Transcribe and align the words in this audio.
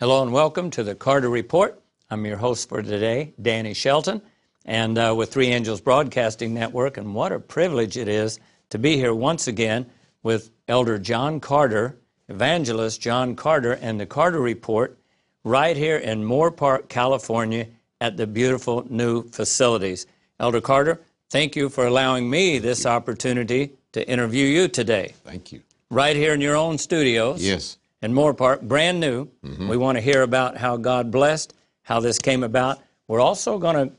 Hello 0.00 0.22
and 0.22 0.32
welcome 0.32 0.70
to 0.70 0.84
the 0.84 0.94
Carter 0.94 1.28
Report. 1.28 1.82
I'm 2.08 2.24
your 2.24 2.36
host 2.36 2.68
for 2.68 2.82
today, 2.82 3.34
Danny 3.42 3.74
Shelton, 3.74 4.22
and 4.64 4.96
uh, 4.96 5.12
with 5.16 5.32
Three 5.32 5.48
Angels 5.48 5.80
Broadcasting 5.80 6.54
Network. 6.54 6.98
And 6.98 7.16
what 7.16 7.32
a 7.32 7.40
privilege 7.40 7.96
it 7.96 8.06
is 8.06 8.38
to 8.70 8.78
be 8.78 8.94
here 8.94 9.12
once 9.12 9.48
again 9.48 9.90
with 10.22 10.52
Elder 10.68 11.00
John 11.00 11.40
Carter, 11.40 11.98
evangelist 12.28 13.00
John 13.00 13.34
Carter, 13.34 13.72
and 13.72 13.98
the 13.98 14.06
Carter 14.06 14.38
Report 14.38 14.96
right 15.42 15.76
here 15.76 15.96
in 15.96 16.22
Moorpark, 16.22 16.88
California, 16.88 17.66
at 18.00 18.16
the 18.16 18.28
beautiful 18.28 18.86
new 18.88 19.28
facilities. 19.30 20.06
Elder 20.38 20.60
Carter, 20.60 21.00
thank 21.28 21.56
you 21.56 21.68
for 21.68 21.88
allowing 21.88 22.30
me 22.30 22.60
this 22.60 22.86
opportunity 22.86 23.72
to 23.90 24.08
interview 24.08 24.46
you 24.46 24.68
today. 24.68 25.14
Thank 25.24 25.50
you. 25.50 25.62
Right 25.90 26.14
here 26.14 26.34
in 26.34 26.40
your 26.40 26.54
own 26.54 26.78
studios. 26.78 27.44
Yes. 27.44 27.77
In 28.00 28.14
part, 28.34 28.68
brand 28.68 29.00
new. 29.00 29.26
Mm-hmm. 29.44 29.68
We 29.68 29.76
want 29.76 29.96
to 29.96 30.02
hear 30.02 30.22
about 30.22 30.56
how 30.56 30.76
God 30.76 31.10
blessed, 31.10 31.54
how 31.82 31.98
this 32.00 32.18
came 32.18 32.44
about. 32.44 32.78
We're 33.08 33.20
also 33.20 33.58
going 33.58 33.88
to 33.88 33.94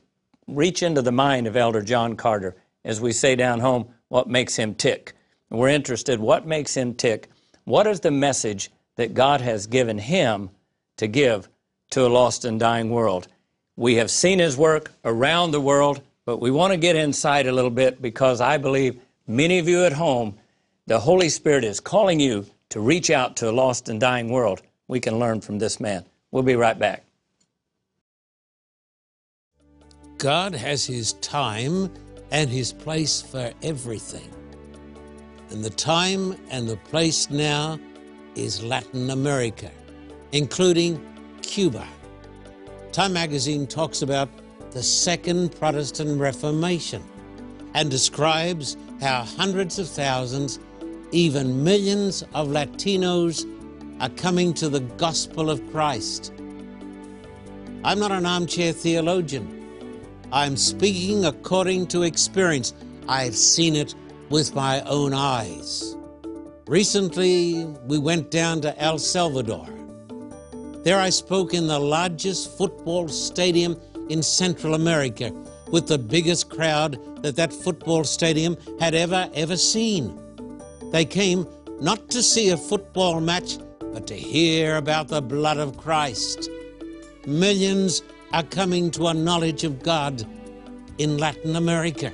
reach 0.47 0.83
into 0.83 1.01
the 1.01 1.11
mind 1.11 1.47
of 1.47 1.57
Elder 1.57 1.81
John 1.81 2.15
Carter, 2.15 2.55
as 2.85 3.01
we 3.01 3.11
say 3.11 3.35
down 3.35 3.59
home, 3.59 3.89
what 4.07 4.29
makes 4.29 4.55
him 4.55 4.73
tick. 4.73 5.13
We're 5.49 5.69
interested, 5.69 6.19
what 6.19 6.45
makes 6.45 6.75
him 6.75 6.93
tick? 6.93 7.27
What 7.65 7.87
is 7.87 7.99
the 7.99 8.11
message 8.11 8.71
that 8.95 9.13
God 9.13 9.41
has 9.41 9.67
given 9.67 9.97
him 9.97 10.49
to 10.97 11.07
give 11.07 11.49
to 11.91 12.05
a 12.05 12.07
lost 12.07 12.45
and 12.45 12.59
dying 12.59 12.89
world? 12.91 13.27
We 13.75 13.95
have 13.95 14.11
seen 14.11 14.39
his 14.39 14.57
work 14.57 14.91
around 15.03 15.51
the 15.51 15.61
world, 15.61 16.01
but 16.25 16.37
we 16.37 16.51
want 16.51 16.71
to 16.71 16.77
get 16.77 16.95
inside 16.95 17.47
a 17.47 17.51
little 17.51 17.71
bit 17.71 18.01
because 18.01 18.41
I 18.41 18.57
believe 18.57 18.99
many 19.27 19.59
of 19.59 19.67
you 19.67 19.85
at 19.85 19.93
home, 19.93 20.37
the 20.85 20.99
Holy 20.99 21.29
Spirit 21.29 21.63
is 21.63 21.79
calling 21.79 22.19
you 22.19 22.45
to 22.69 22.79
reach 22.79 23.09
out 23.09 23.35
to 23.37 23.49
a 23.49 23.51
lost 23.51 23.89
and 23.89 23.99
dying 23.99 24.29
world. 24.29 24.61
We 24.87 24.99
can 24.99 25.19
learn 25.19 25.41
from 25.41 25.59
this 25.59 25.79
man. 25.79 26.05
We'll 26.31 26.43
be 26.43 26.55
right 26.55 26.77
back. 26.77 27.03
God 30.17 30.53
has 30.53 30.85
His 30.85 31.13
time 31.13 31.91
and 32.31 32.49
His 32.49 32.73
place 32.73 33.21
for 33.21 33.51
everything. 33.63 34.29
And 35.49 35.63
the 35.63 35.69
time 35.71 36.35
and 36.51 36.67
the 36.67 36.77
place 36.77 37.29
now 37.29 37.79
is 38.35 38.63
Latin 38.63 39.09
America, 39.09 39.71
including 40.31 41.03
Cuba. 41.41 41.87
Time 42.91 43.13
magazine 43.13 43.65
talks 43.65 44.01
about 44.01 44.29
the 44.71 44.83
Second 44.83 45.55
Protestant 45.55 46.19
Reformation 46.19 47.03
and 47.73 47.89
describes 47.89 48.77
how 49.01 49.23
hundreds 49.23 49.79
of 49.79 49.87
thousands, 49.87 50.59
even 51.11 51.63
millions 51.63 52.23
of 52.33 52.47
Latinos 52.49 53.45
are 53.99 54.09
coming 54.09 54.53
to 54.53 54.69
the 54.69 54.81
gospel 54.97 55.49
of 55.49 55.65
Christ. 55.71 56.31
I'm 57.83 57.99
not 57.99 58.11
an 58.11 58.25
armchair 58.25 58.73
theologian. 58.73 59.55
I'm 60.31 60.55
speaking 60.57 61.25
according 61.25 61.87
to 61.87 62.03
experience. 62.03 62.73
I've 63.07 63.35
seen 63.35 63.75
it 63.75 63.95
with 64.29 64.53
my 64.53 64.81
own 64.81 65.13
eyes. 65.13 65.97
Recently, 66.67 67.65
we 67.87 67.97
went 67.97 68.29
down 68.29 68.61
to 68.61 68.79
El 68.79 68.99
Salvador. 68.99 69.67
There 70.83 70.99
I 70.99 71.09
spoke 71.09 71.53
in 71.53 71.67
the 71.67 71.79
largest 71.79 72.55
football 72.57 73.07
stadium 73.07 73.79
in 74.09 74.21
Central 74.21 74.75
America 74.75 75.31
with 75.71 75.87
the 75.87 75.97
biggest 75.97 76.49
crowd 76.49 77.23
that 77.23 77.35
that 77.35 77.51
football 77.51 78.03
stadium 78.03 78.55
had 78.79 78.93
ever, 78.93 79.29
ever 79.33 79.57
seen. 79.57 80.19
They 80.91 81.05
came 81.05 81.45
not 81.79 82.09
to 82.09 82.23
see 82.23 82.49
a 82.49 82.57
football 82.57 83.21
match, 83.21 83.57
but 83.93 84.07
to 84.07 84.15
hear 84.15 84.77
about 84.77 85.07
the 85.07 85.21
blood 85.21 85.57
of 85.57 85.77
Christ. 85.77 86.49
Millions 87.27 88.01
are 88.33 88.43
coming 88.43 88.89
to 88.91 89.07
a 89.07 89.13
knowledge 89.13 89.63
of 89.63 89.83
God 89.83 90.25
in 90.97 91.17
Latin 91.17 91.55
America. 91.55 92.11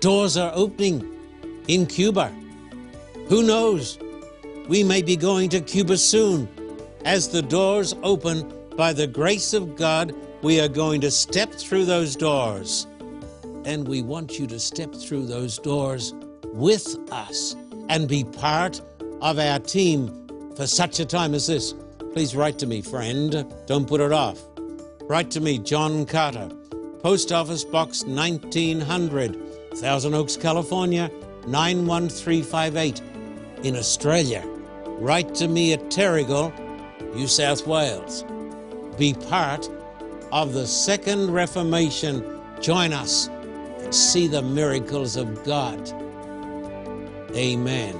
Doors 0.00 0.36
are 0.36 0.52
opening 0.54 1.08
in 1.68 1.86
Cuba. 1.86 2.32
Who 3.28 3.42
knows? 3.42 3.98
We 4.68 4.84
may 4.84 5.02
be 5.02 5.16
going 5.16 5.48
to 5.50 5.60
Cuba 5.60 5.96
soon. 5.96 6.48
As 7.04 7.28
the 7.28 7.42
doors 7.42 7.94
open, 8.02 8.52
by 8.76 8.92
the 8.92 9.06
grace 9.06 9.54
of 9.54 9.74
God, 9.74 10.14
we 10.42 10.60
are 10.60 10.68
going 10.68 11.00
to 11.00 11.10
step 11.10 11.52
through 11.52 11.86
those 11.86 12.14
doors. 12.14 12.86
And 13.64 13.88
we 13.88 14.02
want 14.02 14.38
you 14.38 14.46
to 14.48 14.60
step 14.60 14.94
through 14.94 15.26
those 15.26 15.58
doors 15.58 16.14
with 16.52 16.96
us 17.10 17.56
and 17.90 18.08
be 18.08 18.22
part 18.22 18.80
of 19.20 19.40
our 19.40 19.58
team 19.58 20.28
for 20.56 20.64
such 20.64 21.00
a 21.00 21.04
time 21.04 21.34
as 21.34 21.48
this. 21.48 21.74
Please 22.12 22.36
write 22.36 22.56
to 22.60 22.66
me, 22.66 22.80
friend. 22.80 23.44
Don't 23.66 23.86
put 23.86 24.00
it 24.00 24.12
off. 24.12 24.40
Write 25.02 25.28
to 25.32 25.40
me, 25.40 25.58
John 25.58 26.06
Carter, 26.06 26.48
Post 27.02 27.32
Office 27.32 27.64
Box 27.64 28.04
1900, 28.04 29.36
Thousand 29.74 30.14
Oaks, 30.14 30.36
California 30.36 31.10
91358. 31.48 33.02
In 33.64 33.76
Australia, 33.76 34.44
write 35.00 35.34
to 35.34 35.48
me 35.48 35.72
at 35.72 35.80
Terrigal, 35.90 36.52
New 37.16 37.26
South 37.26 37.66
Wales. 37.66 38.24
Be 38.98 39.14
part 39.14 39.68
of 40.30 40.52
the 40.52 40.66
Second 40.66 41.32
Reformation. 41.32 42.40
Join 42.60 42.92
us 42.92 43.26
and 43.80 43.92
see 43.92 44.28
the 44.28 44.42
miracles 44.42 45.16
of 45.16 45.42
God. 45.44 45.92
Amen. 47.34 47.94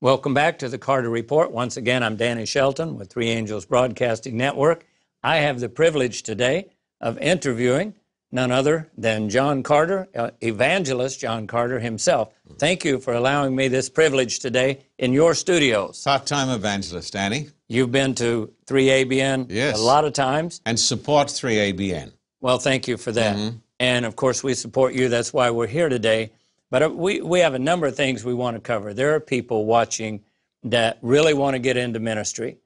Welcome 0.00 0.34
back 0.34 0.58
to 0.58 0.68
the 0.68 0.78
Carter 0.78 1.08
Report. 1.08 1.52
Once 1.52 1.76
again, 1.76 2.02
I'm 2.02 2.16
Danny 2.16 2.44
Shelton 2.44 2.98
with 2.98 3.08
Three 3.08 3.28
Angels 3.28 3.64
Broadcasting 3.64 4.36
Network. 4.36 4.84
I 5.22 5.36
have 5.36 5.60
the 5.60 5.68
privilege 5.68 6.24
today 6.24 6.70
of 7.00 7.18
interviewing 7.18 7.94
none 8.32 8.50
other 8.50 8.90
than 8.98 9.28
John 9.28 9.62
Carter, 9.62 10.08
uh, 10.16 10.30
evangelist 10.40 11.20
John 11.20 11.46
Carter 11.46 11.78
himself. 11.78 12.32
Thank 12.58 12.84
you 12.84 12.98
for 12.98 13.12
allowing 13.12 13.54
me 13.54 13.68
this 13.68 13.88
privilege 13.88 14.40
today 14.40 14.80
in 14.98 15.12
your 15.12 15.34
studios. 15.34 16.02
Part-time 16.02 16.48
evangelist, 16.48 17.12
Danny, 17.12 17.50
You've 17.72 17.90
been 17.90 18.14
to 18.16 18.52
3ABN 18.66 19.46
Yes. 19.48 19.78
a 19.78 19.82
lot 19.82 20.04
of 20.04 20.12
times. 20.12 20.60
and 20.66 20.78
support 20.78 21.28
3ABN. 21.28 22.12
Well, 22.40 22.58
thank 22.58 22.86
you 22.86 22.98
for 22.98 23.12
that. 23.12 23.54
And 23.80 24.04
of 24.04 24.14
course, 24.14 24.44
we 24.44 24.52
support 24.54 24.94
you. 24.94 25.08
That's 25.08 25.32
why 25.32 25.50
we're 25.50 25.66
here 25.68 25.88
today. 25.88 26.32
But 26.70 26.82
uh, 26.82 26.90
we, 26.90 27.20
we 27.22 27.40
have 27.40 27.54
a 27.54 27.58
number 27.58 27.86
of 27.86 27.96
things 27.96 28.24
we 28.24 28.34
want 28.34 28.56
to 28.56 28.60
cover. 28.60 28.92
There 28.92 29.14
are 29.14 29.20
people 29.20 29.64
watching 29.64 30.22
that 30.64 30.98
really 31.02 31.32
want 31.34 31.54
to 31.54 31.58
get 31.58 31.76
into 31.78 31.98
ministry. 31.98 32.58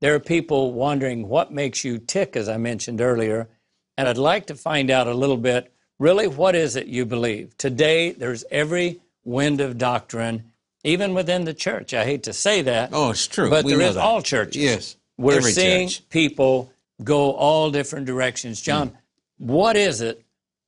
There 0.00 0.14
are 0.14 0.20
people 0.20 0.72
wondering 0.72 1.28
what 1.28 1.52
makes 1.52 1.82
you 1.84 1.96
tick, 1.98 2.36
as 2.36 2.48
I 2.48 2.56
mentioned 2.58 3.00
earlier. 3.00 3.48
And 3.96 4.08
I'd 4.08 4.18
like 4.18 4.46
to 4.46 4.54
find 4.54 4.90
out 4.90 5.06
a 5.06 5.14
little 5.14 5.36
bit 5.38 5.72
really, 5.98 6.26
what 6.26 6.54
is 6.54 6.76
it 6.76 6.86
you 6.86 7.06
believe? 7.06 7.56
Today, 7.56 8.12
there's 8.12 8.44
every 8.50 9.00
wind 9.24 9.60
of 9.60 9.78
doctrine, 9.78 10.49
even 10.84 11.14
within 11.14 11.44
the 11.44 11.54
church. 11.54 11.92
I 11.94 12.04
hate 12.04 12.22
to 12.24 12.32
say 12.32 12.62
that. 12.62 12.90
Oh, 12.92 13.10
it's 13.10 13.26
true. 13.26 13.50
But 13.50 13.64
We 13.64 13.72
there 13.74 13.80
is 13.82 13.94
that. 13.94 14.00
all 14.02 14.22
churches. 14.22 14.62
Yes. 14.62 14.96
We're 15.18 15.36
Every 15.38 15.52
seeing 15.52 15.88
church. 15.88 16.08
people 16.08 16.72
go 17.04 17.32
all 17.32 17.70
different 17.70 18.06
directions. 18.06 18.60
Mm. 18.60 18.64
John, 18.64 18.98
what 19.38 19.76
is 19.76 20.00
it 20.00 20.22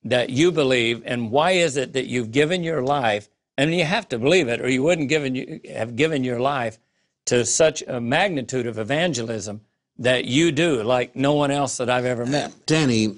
that 0.05 0.31
you 0.31 0.51
believe, 0.53 1.03
and 1.07 1.31
why 1.31 1.53
is 1.53 1.77
it 1.77 1.93
that 1.93 2.07
you've 2.07 2.33
given 2.33 2.63
your 2.65 2.83
life? 2.83 3.29
And 3.59 3.75
you 3.75 3.85
have 3.85 4.09
to 4.09 4.19
believe 4.19 4.49
it, 4.49 4.61
or 4.63 4.69
you 4.69 4.83
wouldn't 4.83 5.09
given 5.11 5.35
you, 5.35 5.61
have 5.71 5.95
given 5.95 6.25
your 6.25 6.41
life 6.41 6.79
to 7.27 7.45
such 7.45 7.83
a 7.87 8.01
magnitude 8.01 8.67
of 8.67 8.79
evangelism 8.79 9.61
that 9.99 10.25
you 10.25 10.51
do, 10.53 10.83
like 10.83 11.15
no 11.15 11.35
one 11.35 11.51
else 11.51 11.77
that 11.77 11.91
I've 11.91 12.07
ever 12.07 12.25
met. 12.25 12.53
Danny, 12.67 13.17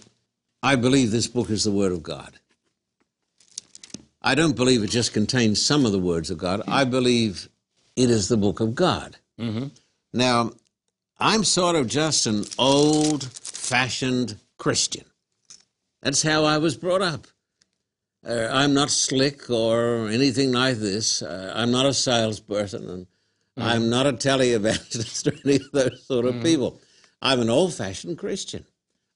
I 0.63 0.75
believe 0.77 1.13
this 1.13 1.29
book 1.29 1.51
is 1.51 1.63
the 1.65 1.71
Word 1.71 1.93
of 1.93 2.03
God. 2.03 2.39
I 4.25 4.35
don't 4.35 4.57
believe 4.57 4.83
it 4.83 4.91
just 4.91 5.13
contains 5.13 5.61
some 5.61 5.85
of 5.85 5.93
the 5.93 5.99
words 5.99 6.31
of 6.31 6.39
God. 6.39 6.63
I 6.67 6.85
believe 6.85 7.49
it 7.95 8.09
is 8.09 8.29
the 8.29 8.39
book 8.39 8.59
of 8.59 8.75
God. 8.75 9.19
Now, 10.15 10.53
I'm 11.21 11.45
sort 11.45 11.77
of 11.77 11.87
just 11.89 12.27
an 12.27 12.45
old 12.59 13.25
fashioned 13.33 14.39
Christian. 14.57 15.05
That's 16.03 16.23
how 16.23 16.45
I 16.45 16.57
was 16.57 16.75
brought 16.77 17.03
up. 17.03 17.27
Uh, 18.27 18.49
I'm 18.51 18.73
not 18.73 18.91
slick 18.91 19.51
or 19.51 20.09
anything 20.09 20.53
like 20.53 20.77
this. 20.77 21.21
Uh, 21.21 21.53
I'm 21.55 21.71
not 21.71 21.85
a 21.85 21.93
salesperson, 21.93 22.89
and 22.89 23.07
I'm 23.59 23.91
not 23.91 24.07
a 24.07 24.15
televangelist 24.15 25.27
or 25.31 25.37
any 25.45 25.57
of 25.57 25.71
those 25.73 26.07
sort 26.07 26.25
of 26.25 26.43
people. 26.43 26.81
I'm 27.21 27.41
an 27.41 27.51
old 27.51 27.75
fashioned 27.75 28.17
Christian. 28.17 28.65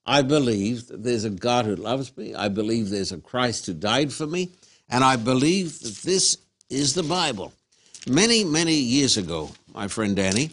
I 0.05 0.21
believe 0.21 0.87
that 0.87 1.03
there's 1.03 1.23
a 1.25 1.29
God 1.31 1.65
who 1.65 1.75
loves 1.75 2.15
me. 2.15 2.35
I 2.35 2.49
believe 2.49 2.89
there's 2.89 3.11
a 3.11 3.17
Christ 3.17 3.65
who 3.65 3.73
died 3.73 4.13
for 4.13 4.27
me. 4.27 4.51
And 4.89 5.03
I 5.03 5.15
believe 5.15 5.79
that 5.79 5.95
this 5.97 6.37
is 6.69 6.93
the 6.93 7.03
Bible. 7.03 7.53
Many, 8.07 8.43
many 8.43 8.73
years 8.73 9.17
ago, 9.17 9.51
my 9.73 9.87
friend 9.87 10.15
Danny, 10.15 10.51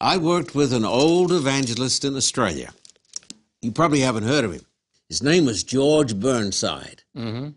I 0.00 0.16
worked 0.16 0.54
with 0.54 0.72
an 0.72 0.84
old 0.84 1.32
evangelist 1.32 2.04
in 2.04 2.16
Australia. 2.16 2.72
You 3.60 3.72
probably 3.72 4.00
haven't 4.00 4.22
heard 4.22 4.44
of 4.44 4.52
him. 4.52 4.64
His 5.08 5.22
name 5.22 5.46
was 5.46 5.64
George 5.64 6.14
Burnside. 6.14 7.02
Mm-hmm. 7.16 7.48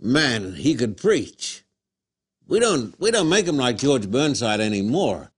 Man, 0.00 0.54
he 0.54 0.74
could 0.74 0.96
preach. 0.96 1.64
We 2.46 2.60
don't 2.60 2.98
we 3.00 3.10
don't 3.10 3.28
make 3.28 3.46
him 3.46 3.56
like 3.56 3.78
George 3.78 4.10
Burnside 4.10 4.60
anymore. 4.60 5.30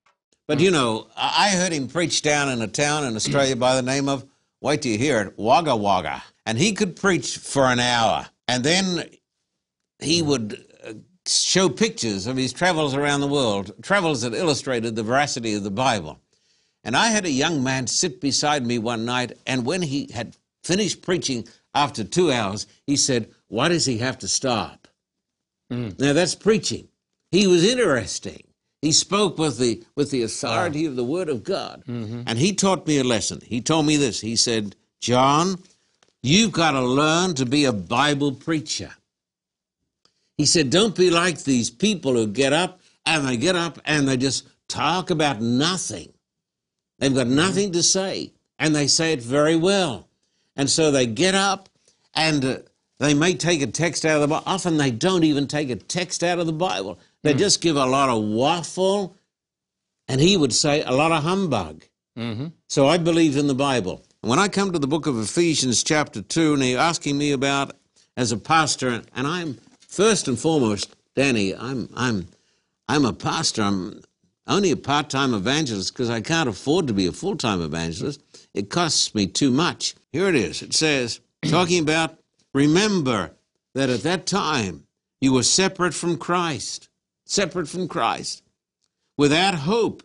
But 0.46 0.60
you 0.60 0.70
know, 0.70 1.06
I 1.16 1.46
I 1.46 1.48
heard 1.50 1.72
him 1.72 1.88
preach 1.88 2.22
down 2.22 2.48
in 2.48 2.62
a 2.62 2.66
town 2.66 3.04
in 3.04 3.16
Australia 3.16 3.56
by 3.56 3.76
the 3.76 3.82
name 3.82 4.08
of 4.08 4.24
wait 4.60 4.82
till 4.82 4.92
you 4.92 4.98
hear 4.98 5.20
it, 5.20 5.38
Wagga 5.38 5.76
Wagga, 5.76 6.22
and 6.46 6.58
he 6.58 6.72
could 6.72 6.96
preach 6.96 7.38
for 7.38 7.64
an 7.66 7.78
hour, 7.78 8.26
and 8.48 8.64
then 8.64 9.04
he 10.04 10.22
mm. 10.22 10.26
would 10.26 10.64
uh, 10.86 10.92
show 11.26 11.68
pictures 11.68 12.26
of 12.26 12.36
his 12.36 12.52
travels 12.52 12.94
around 12.94 13.20
the 13.20 13.26
world, 13.26 13.72
travels 13.82 14.22
that 14.22 14.34
illustrated 14.34 14.94
the 14.94 15.02
veracity 15.02 15.54
of 15.54 15.64
the 15.64 15.70
Bible. 15.70 16.20
And 16.84 16.96
I 16.96 17.08
had 17.08 17.24
a 17.24 17.30
young 17.30 17.62
man 17.62 17.86
sit 17.86 18.20
beside 18.20 18.66
me 18.66 18.78
one 18.78 19.04
night, 19.04 19.32
and 19.46 19.64
when 19.64 19.82
he 19.82 20.10
had 20.12 20.36
finished 20.62 21.02
preaching 21.02 21.48
after 21.74 22.04
two 22.04 22.30
hours, 22.30 22.66
he 22.86 22.96
said, 22.96 23.30
Why 23.48 23.68
does 23.68 23.86
he 23.86 23.98
have 23.98 24.18
to 24.18 24.28
stop? 24.28 24.86
Mm. 25.72 25.98
Now 25.98 26.12
that's 26.12 26.34
preaching. 26.34 26.88
He 27.30 27.46
was 27.46 27.64
interesting. 27.64 28.44
He 28.82 28.92
spoke 28.92 29.38
with 29.38 29.58
the 29.58 29.82
with 29.96 30.10
the 30.10 30.22
authority 30.22 30.86
ah. 30.86 30.90
of 30.90 30.96
the 30.96 31.04
Word 31.04 31.30
of 31.30 31.42
God. 31.42 31.82
Mm-hmm. 31.88 32.22
And 32.26 32.38
he 32.38 32.52
taught 32.52 32.86
me 32.86 32.98
a 32.98 33.04
lesson. 33.04 33.40
He 33.42 33.62
told 33.62 33.86
me 33.86 33.96
this. 33.96 34.20
He 34.20 34.36
said, 34.36 34.76
John, 35.00 35.56
you've 36.22 36.52
got 36.52 36.72
to 36.72 36.82
learn 36.82 37.34
to 37.36 37.46
be 37.46 37.64
a 37.64 37.72
Bible 37.72 38.32
preacher. 38.32 38.92
He 40.36 40.46
said, 40.46 40.70
Don't 40.70 40.96
be 40.96 41.10
like 41.10 41.44
these 41.44 41.70
people 41.70 42.14
who 42.14 42.26
get 42.26 42.52
up 42.52 42.80
and 43.06 43.26
they 43.26 43.36
get 43.36 43.56
up 43.56 43.80
and 43.84 44.08
they 44.08 44.16
just 44.16 44.46
talk 44.68 45.10
about 45.10 45.40
nothing. 45.40 46.12
They've 46.98 47.14
got 47.14 47.26
mm-hmm. 47.26 47.36
nothing 47.36 47.72
to 47.72 47.82
say, 47.82 48.32
and 48.58 48.74
they 48.74 48.86
say 48.86 49.12
it 49.12 49.22
very 49.22 49.56
well. 49.56 50.08
And 50.56 50.70
so 50.70 50.90
they 50.90 51.06
get 51.06 51.34
up 51.34 51.68
and 52.14 52.44
uh, 52.44 52.58
they 52.98 53.14
may 53.14 53.34
take 53.34 53.60
a 53.60 53.66
text 53.66 54.04
out 54.04 54.16
of 54.16 54.20
the 54.22 54.28
Bible. 54.28 54.44
Often 54.46 54.76
they 54.76 54.90
don't 54.90 55.24
even 55.24 55.46
take 55.46 55.70
a 55.70 55.76
text 55.76 56.22
out 56.22 56.38
of 56.38 56.46
the 56.46 56.52
Bible. 56.52 56.98
They 57.22 57.34
mm. 57.34 57.38
just 57.38 57.60
give 57.60 57.76
a 57.76 57.86
lot 57.86 58.08
of 58.08 58.22
waffle, 58.22 59.16
and 60.06 60.20
he 60.20 60.36
would 60.36 60.52
say 60.52 60.82
a 60.82 60.92
lot 60.92 61.10
of 61.10 61.22
humbug. 61.22 61.84
Mm-hmm. 62.16 62.46
So 62.68 62.86
I 62.86 62.98
believe 62.98 63.36
in 63.36 63.48
the 63.48 63.54
Bible. 63.54 64.04
And 64.22 64.30
when 64.30 64.38
I 64.38 64.48
come 64.48 64.72
to 64.72 64.78
the 64.78 64.86
book 64.86 65.06
of 65.06 65.18
Ephesians, 65.18 65.82
chapter 65.82 66.22
2, 66.22 66.54
and 66.54 66.64
you're 66.64 66.80
asking 66.80 67.18
me 67.18 67.32
about 67.32 67.72
as 68.16 68.30
a 68.30 68.38
pastor, 68.38 69.02
and 69.14 69.26
I'm 69.26 69.58
first 69.94 70.26
and 70.26 70.38
foremost, 70.38 70.94
Danny, 71.14 71.54
I'm, 71.54 71.88
I'm, 71.94 72.26
I'm 72.88 73.04
a 73.04 73.12
pastor. 73.12 73.62
I'm 73.62 74.02
only 74.46 74.72
a 74.72 74.76
part 74.76 75.08
time 75.08 75.32
evangelist 75.32 75.92
because 75.92 76.10
I 76.10 76.20
can't 76.20 76.48
afford 76.48 76.88
to 76.88 76.92
be 76.92 77.06
a 77.06 77.12
full 77.12 77.36
time 77.36 77.62
evangelist. 77.62 78.20
It 78.52 78.70
costs 78.70 79.14
me 79.14 79.26
too 79.26 79.50
much. 79.50 79.94
Here 80.12 80.28
it 80.28 80.34
is. 80.34 80.62
It 80.62 80.74
says, 80.74 81.20
talking 81.44 81.80
about, 81.80 82.18
remember 82.52 83.32
that 83.74 83.88
at 83.88 84.02
that 84.02 84.26
time 84.26 84.84
you 85.20 85.32
were 85.32 85.42
separate 85.42 85.94
from 85.94 86.18
Christ, 86.18 86.88
separate 87.24 87.68
from 87.68 87.88
Christ, 87.88 88.42
without 89.16 89.54
hope 89.54 90.02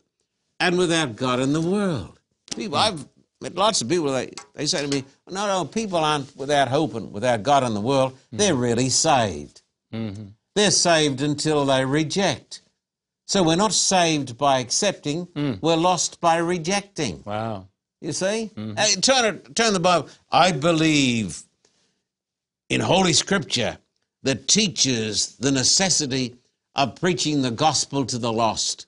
and 0.60 0.78
without 0.78 1.16
God 1.16 1.40
in 1.40 1.54
the 1.54 1.62
world. 1.62 2.20
People, 2.56 2.78
hmm. 2.78 2.84
I've 2.84 3.08
met 3.42 3.56
lots 3.56 3.82
of 3.82 3.90
people, 3.90 4.12
they, 4.12 4.32
they 4.54 4.68
say 4.68 4.82
to 4.84 4.88
me, 4.88 5.04
no, 5.30 5.48
no, 5.48 5.66
people 5.66 6.00
aren't 6.00 6.36
without 6.36 6.68
hope 6.68 6.94
and 6.94 7.12
without 7.12 7.42
God 7.42 7.64
in 7.64 7.74
the 7.74 7.82
world. 7.82 8.16
Hmm. 8.30 8.38
They're 8.38 8.56
really 8.56 8.90
saved. 8.90 9.64
Mm-hmm. 9.94 10.26
They're 10.56 10.72
saved 10.72 11.22
until 11.22 11.66
they 11.66 11.86
reject. 11.86 12.62
So 13.26 13.44
we're 13.44 13.56
not 13.56 13.74
saved 13.74 14.38
by 14.38 14.60
accepting, 14.60 15.28
mm. 15.28 15.62
we're 15.62 15.76
lost 15.76 16.20
by 16.20 16.38
rejecting. 16.38 17.22
Wow. 17.26 17.68
You 18.02 18.12
see? 18.12 18.50
Mm-hmm. 18.56 18.76
Hey, 18.76 18.96
turn 19.02 19.26
it, 19.26 19.56
turn 19.56 19.74
the 19.74 19.80
Bible. 19.80 20.10
I 20.32 20.52
believe 20.52 21.44
in 22.70 22.82
Holy 22.82 23.14
Scripture 23.14 23.78
that 24.24 24.48
teaches 24.48 25.36
the 25.38 25.52
necessity 25.52 26.36
of 26.76 26.96
preaching 26.96 27.42
the 27.42 27.52
gospel 27.52 28.06
to 28.06 28.18
the 28.18 28.32
lost. 28.32 28.88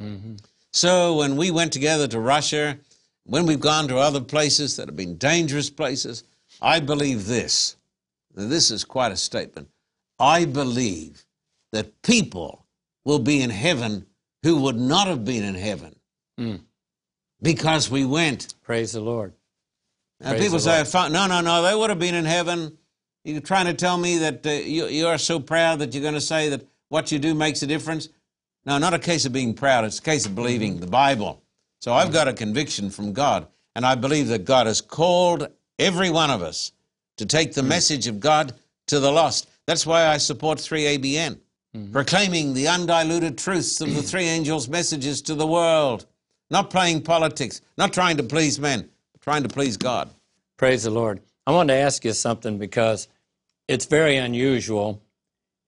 Mm-hmm. 0.00 0.36
So 0.72 1.16
when 1.16 1.36
we 1.36 1.50
went 1.50 1.72
together 1.72 2.06
to 2.08 2.20
Russia, 2.20 2.78
when 3.24 3.46
we've 3.46 3.60
gone 3.60 3.88
to 3.88 3.98
other 3.98 4.20
places 4.20 4.76
that 4.76 4.88
have 4.88 4.96
been 4.96 5.16
dangerous 5.16 5.70
places, 5.70 6.24
I 6.62 6.80
believe 6.80 7.26
this. 7.26 7.76
This 8.34 8.70
is 8.70 8.84
quite 8.84 9.12
a 9.12 9.16
statement. 9.16 9.68
I 10.20 10.44
believe 10.44 11.24
that 11.72 12.02
people 12.02 12.66
will 13.04 13.18
be 13.18 13.40
in 13.40 13.50
heaven 13.50 14.06
who 14.42 14.56
would 14.62 14.76
not 14.76 15.06
have 15.06 15.24
been 15.24 15.42
in 15.42 15.54
heaven 15.54 15.96
because 17.42 17.90
we 17.90 18.04
went. 18.04 18.54
Praise 18.62 18.92
the 18.92 19.00
Lord. 19.00 19.32
Now, 20.20 20.30
Praise 20.30 20.42
people 20.42 20.58
say, 20.58 20.84
Lord. 20.94 21.12
No, 21.12 21.26
no, 21.26 21.40
no, 21.40 21.62
they 21.62 21.74
would 21.74 21.90
have 21.90 21.98
been 21.98 22.14
in 22.14 22.24
heaven. 22.24 22.76
You're 23.24 23.40
trying 23.40 23.66
to 23.66 23.74
tell 23.74 23.98
me 23.98 24.18
that 24.18 24.46
uh, 24.46 24.50
you, 24.50 24.86
you 24.86 25.06
are 25.06 25.18
so 25.18 25.40
proud 25.40 25.80
that 25.80 25.94
you're 25.94 26.02
going 26.02 26.14
to 26.14 26.20
say 26.20 26.48
that 26.50 26.66
what 26.88 27.12
you 27.12 27.18
do 27.18 27.34
makes 27.34 27.62
a 27.62 27.66
difference? 27.66 28.08
No, 28.64 28.78
not 28.78 28.94
a 28.94 28.98
case 28.98 29.24
of 29.24 29.32
being 29.32 29.54
proud. 29.54 29.84
It's 29.84 29.98
a 29.98 30.02
case 30.02 30.26
of 30.26 30.34
believing 30.34 30.80
the 30.80 30.86
Bible. 30.86 31.42
So 31.80 31.92
I've 31.92 32.12
got 32.12 32.28
a 32.28 32.32
conviction 32.32 32.90
from 32.90 33.12
God, 33.12 33.46
and 33.74 33.86
I 33.86 33.94
believe 33.94 34.28
that 34.28 34.44
God 34.44 34.66
has 34.66 34.80
called 34.80 35.48
every 35.78 36.10
one 36.10 36.30
of 36.30 36.42
us 36.42 36.72
to 37.16 37.26
take 37.26 37.54
the 37.54 37.62
message 37.62 38.06
of 38.06 38.20
God 38.20 38.54
to 38.88 39.00
the 39.00 39.10
lost. 39.12 39.48
That's 39.70 39.86
why 39.86 40.08
I 40.08 40.16
support 40.16 40.58
3ABN, 40.58 41.38
mm-hmm. 41.76 41.92
proclaiming 41.92 42.54
the 42.54 42.66
undiluted 42.66 43.38
truths 43.38 43.80
of 43.80 43.94
the 43.94 44.02
three 44.02 44.24
angels' 44.24 44.68
messages 44.68 45.22
to 45.22 45.36
the 45.36 45.46
world, 45.46 46.06
not 46.50 46.70
playing 46.70 47.02
politics, 47.02 47.60
not 47.78 47.92
trying 47.92 48.16
to 48.16 48.24
please 48.24 48.58
men, 48.58 48.88
but 49.12 49.20
trying 49.20 49.44
to 49.44 49.48
please 49.48 49.76
God. 49.76 50.10
Praise 50.56 50.82
the 50.82 50.90
Lord. 50.90 51.20
I 51.46 51.52
wanted 51.52 51.74
to 51.74 51.78
ask 51.78 52.04
you 52.04 52.12
something 52.14 52.58
because 52.58 53.06
it's 53.68 53.84
very 53.84 54.16
unusual, 54.16 55.00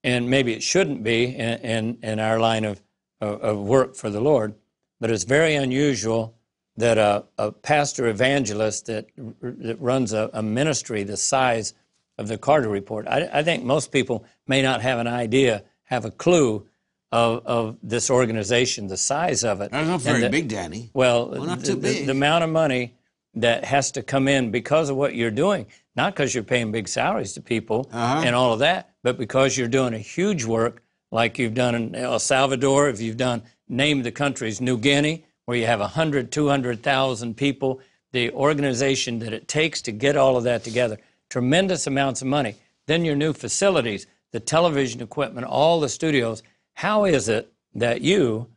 and 0.02 0.28
maybe 0.28 0.52
it 0.52 0.64
shouldn't 0.64 1.04
be 1.04 1.36
in, 1.36 1.60
in, 1.60 1.98
in 2.02 2.18
our 2.18 2.40
line 2.40 2.64
of, 2.64 2.82
of, 3.20 3.40
of 3.40 3.58
work 3.58 3.94
for 3.94 4.10
the 4.10 4.20
Lord, 4.20 4.56
but 4.98 5.12
it's 5.12 5.22
very 5.22 5.54
unusual 5.54 6.34
that 6.76 6.98
a, 6.98 7.24
a 7.38 7.52
pastor 7.52 8.08
evangelist 8.08 8.86
that, 8.86 9.06
that 9.40 9.80
runs 9.80 10.12
a, 10.12 10.28
a 10.32 10.42
ministry 10.42 11.04
the 11.04 11.16
size 11.16 11.74
of 12.22 12.28
the 12.28 12.38
Carter 12.38 12.68
Report, 12.68 13.06
I, 13.08 13.28
I 13.32 13.42
think 13.42 13.64
most 13.64 13.92
people 13.92 14.24
may 14.46 14.62
not 14.62 14.80
have 14.80 14.98
an 14.98 15.06
idea, 15.06 15.64
have 15.84 16.04
a 16.04 16.10
clue 16.10 16.66
of, 17.10 17.44
of 17.44 17.76
this 17.82 18.08
organization, 18.08 18.86
the 18.86 18.96
size 18.96 19.44
of 19.44 19.60
it. 19.60 19.70
That's 19.72 19.86
not 19.86 19.94
and 19.94 20.02
very 20.02 20.20
the- 20.22 20.30
big, 20.30 20.48
Danny. 20.48 20.90
well, 20.94 21.26
not 21.32 21.58
the, 21.60 21.66
too 21.66 21.74
the- 21.74 21.80
big. 21.80 22.06
the 22.06 22.12
amount 22.12 22.44
of 22.44 22.50
money 22.50 22.94
that 23.34 23.64
has 23.64 23.90
to 23.92 24.02
come 24.02 24.28
in 24.28 24.50
because 24.50 24.88
of 24.90 24.96
what 24.96 25.14
you're 25.14 25.30
doing, 25.30 25.66
not 25.96 26.14
because 26.14 26.34
you're 26.34 26.44
paying 26.44 26.70
big 26.70 26.86
salaries 26.88 27.32
to 27.34 27.40
people 27.40 27.88
Uh-huh. 27.92 28.22
and 28.24 28.34
all 28.34 28.52
of 28.52 28.60
that, 28.60 28.90
but 29.02 29.18
because 29.18 29.56
you're 29.58 29.68
doing 29.68 29.94
a 29.94 29.98
huge 29.98 30.44
work 30.44 30.82
like 31.10 31.38
you've 31.38 31.54
done 31.54 31.74
in 31.74 31.94
El 31.94 32.18
Salvador, 32.18 32.88
if 32.88 33.00
you've 33.00 33.16
done, 33.18 33.42
name 33.68 34.02
the 34.02 34.12
countries, 34.12 34.60
New 34.60 34.78
Guinea, 34.78 35.24
where 35.46 35.56
you 35.56 35.66
have 35.66 35.80
100, 35.80 36.30
200,000 36.30 37.36
people, 37.36 37.80
the 38.12 38.30
organization 38.32 39.18
that 39.20 39.32
it 39.32 39.48
takes 39.48 39.80
to 39.82 39.92
get 39.92 40.16
all 40.16 40.36
of 40.36 40.44
that 40.44 40.62
together, 40.64 40.98
tremendous 41.32 41.86
amounts 41.86 42.20
of 42.20 42.28
money. 42.28 42.56
Then 42.86 43.04
your 43.04 43.16
new 43.16 43.32
facilities, 43.32 44.06
the 44.32 44.40
television 44.40 45.00
equipment, 45.00 45.46
all 45.46 45.80
the 45.80 45.88
studios. 45.88 46.42
How 46.74 47.06
is 47.06 47.28
it 47.28 47.50
that 47.74 48.02
you 48.02 48.48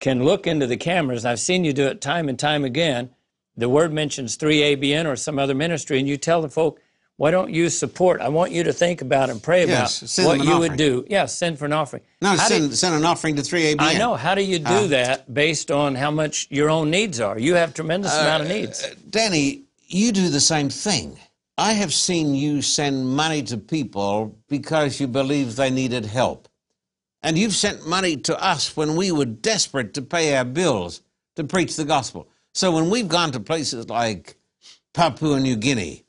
can 0.00 0.24
look 0.24 0.46
into 0.46 0.66
the 0.66 0.76
cameras. 0.76 1.24
I've 1.24 1.40
seen 1.40 1.64
you 1.64 1.72
do 1.72 1.86
it 1.86 2.00
time 2.00 2.28
and 2.28 2.38
time 2.38 2.64
again. 2.64 3.10
The 3.56 3.68
word 3.68 3.92
mentions 3.92 4.36
3ABN 4.36 5.06
or 5.06 5.16
some 5.16 5.38
other 5.38 5.54
ministry, 5.54 5.98
and 5.98 6.06
you 6.06 6.16
tell 6.16 6.42
the 6.42 6.48
folk, 6.48 6.80
why 7.16 7.30
don't 7.30 7.50
you 7.50 7.70
support? 7.70 8.20
I 8.20 8.28
want 8.28 8.52
you 8.52 8.62
to 8.64 8.74
think 8.74 9.00
about 9.00 9.30
and 9.30 9.42
pray 9.42 9.66
Yes, 9.66 10.02
about 10.02 10.10
send 10.10 10.28
what 10.28 10.46
you 10.46 10.58
would 10.58 10.76
do. 10.76 11.06
Yes, 11.08 11.34
send 11.34 11.58
for 11.58 11.64
an 11.64 11.72
offering. 11.72 12.02
No, 12.20 12.36
How 12.36 12.48
do- 12.48 12.54
send, 12.54 12.74
send 12.76 12.94
an 12.94 13.06
offering 13.06 13.36
to 13.36 13.42
3ABN. 13.42 13.76
I 13.80 13.94
know. 13.94 14.14
How 14.14 14.34
do 14.34 14.42
you 14.44 14.58
do 14.58 14.84
ah. 14.84 14.86
that 14.88 15.32
based 15.32 15.70
on 15.70 15.94
how 15.94 16.10
much 16.10 16.46
your 16.50 16.68
own 16.68 16.90
needs 16.90 17.18
are? 17.18 17.38
You 17.38 17.54
have 17.54 17.72
tremendous 17.72 18.14
uh, 18.14 18.20
amount 18.20 18.42
of 18.42 18.48
needs. 18.50 18.86
Danny, 19.08 19.62
you 19.86 20.12
do 20.12 20.28
the 20.28 20.40
same 20.40 20.68
thing. 20.68 21.18
I 21.58 21.72
have 21.72 21.92
seen 21.92 22.34
you 22.34 22.60
send 22.60 23.08
money 23.08 23.42
to 23.44 23.56
people 23.56 24.38
because 24.48 25.00
you 25.00 25.06
believe 25.08 25.56
they 25.56 25.70
needed 25.70 26.04
help. 26.04 26.48
And 27.22 27.38
you've 27.38 27.54
sent 27.54 27.88
money 27.88 28.16
to 28.18 28.42
us 28.42 28.76
when 28.76 28.94
we 28.94 29.10
were 29.10 29.24
desperate 29.24 29.94
to 29.94 30.02
pay 30.02 30.36
our 30.36 30.44
bills 30.44 31.02
to 31.36 31.44
preach 31.44 31.76
the 31.76 31.84
gospel. 31.84 32.28
So 32.54 32.72
when 32.72 32.90
we've 32.90 33.08
gone 33.08 33.32
to 33.32 33.40
places 33.40 33.88
like 33.88 34.36
Papua 34.94 35.40
New 35.40 35.56
Guinea 35.56 36.04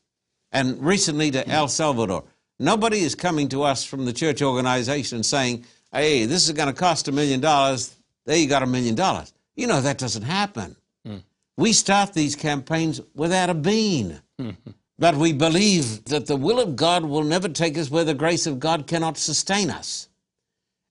and 0.52 0.80
recently 0.84 1.32
to 1.32 1.48
El 1.48 1.70
Salvador, 1.70 2.26
nobody 2.60 3.00
is 3.00 3.16
coming 3.16 3.48
to 3.50 3.64
us 3.64 3.84
from 3.84 4.06
the 4.06 4.14
church 4.14 4.42
organization 4.42 5.24
saying, 5.24 5.66
hey, 5.94 6.26
this 6.26 6.46
is 6.46 6.54
going 6.54 6.68
to 6.68 6.74
cost 6.74 7.08
a 7.08 7.12
million 7.12 7.40
dollars. 7.40 7.96
There 8.26 8.38
you 8.38 8.48
got 8.48 8.64
a 8.64 8.68
million 8.68 8.96
dollars. 8.96 9.34
You 9.56 9.68
know, 9.68 9.80
that 9.82 9.98
doesn't 9.98 10.24
happen. 10.24 10.76
Hmm. 11.06 11.18
We 11.56 11.74
start 11.74 12.14
these 12.14 12.36
campaigns 12.36 13.02
without 13.16 13.50
a 13.50 13.54
bean. 13.54 14.22
Hmm. 14.38 14.52
But 15.00 15.16
we 15.16 15.32
believe 15.32 16.06
that 16.06 16.26
the 16.26 16.36
will 16.36 16.60
of 16.60 16.76
God 16.76 17.06
will 17.06 17.24
never 17.24 17.48
take 17.48 17.78
us 17.78 17.92
where 17.92 18.04
the 18.04 18.14
grace 18.14 18.48
of 18.48 18.60
God 18.60 18.88
cannot 18.88 19.18
sustain 19.18 19.70
us. 19.70 20.10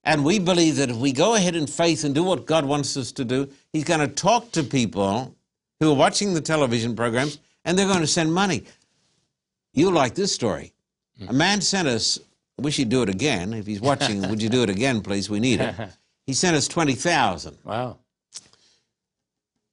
And 0.04 0.24
we 0.24 0.38
believe 0.38 0.76
that 0.76 0.90
if 0.90 0.96
we 0.96 1.12
go 1.12 1.34
ahead 1.34 1.56
in 1.56 1.66
faith 1.66 2.04
and 2.04 2.14
do 2.14 2.22
what 2.22 2.46
God 2.46 2.64
wants 2.64 2.96
us 2.96 3.10
to 3.12 3.24
do, 3.24 3.48
He's 3.72 3.82
going 3.82 4.00
to 4.00 4.06
talk 4.06 4.52
to 4.52 4.62
people 4.62 5.34
who 5.80 5.90
are 5.90 5.96
watching 5.96 6.34
the 6.34 6.40
television 6.40 6.94
programs 6.94 7.38
and 7.64 7.76
they're 7.76 7.88
going 7.88 8.00
to 8.00 8.06
send 8.06 8.32
money. 8.32 8.64
You 9.74 9.90
like 9.90 10.14
this 10.14 10.32
story. 10.32 10.72
A 11.28 11.32
man 11.32 11.60
sent 11.60 11.88
us, 11.88 12.18
I 12.58 12.62
wish 12.62 12.76
he'd 12.76 12.88
do 12.88 13.02
it 13.02 13.08
again. 13.08 13.52
If 13.54 13.66
he's 13.66 13.80
watching, 13.80 14.28
would 14.28 14.40
you 14.40 14.48
do 14.48 14.62
it 14.62 14.70
again, 14.70 15.00
please? 15.00 15.28
We 15.28 15.40
need 15.40 15.60
it. 15.60 15.74
He 16.26 16.32
sent 16.34 16.56
us 16.56 16.66
20,000. 16.66 17.56
Wow. 17.62 17.98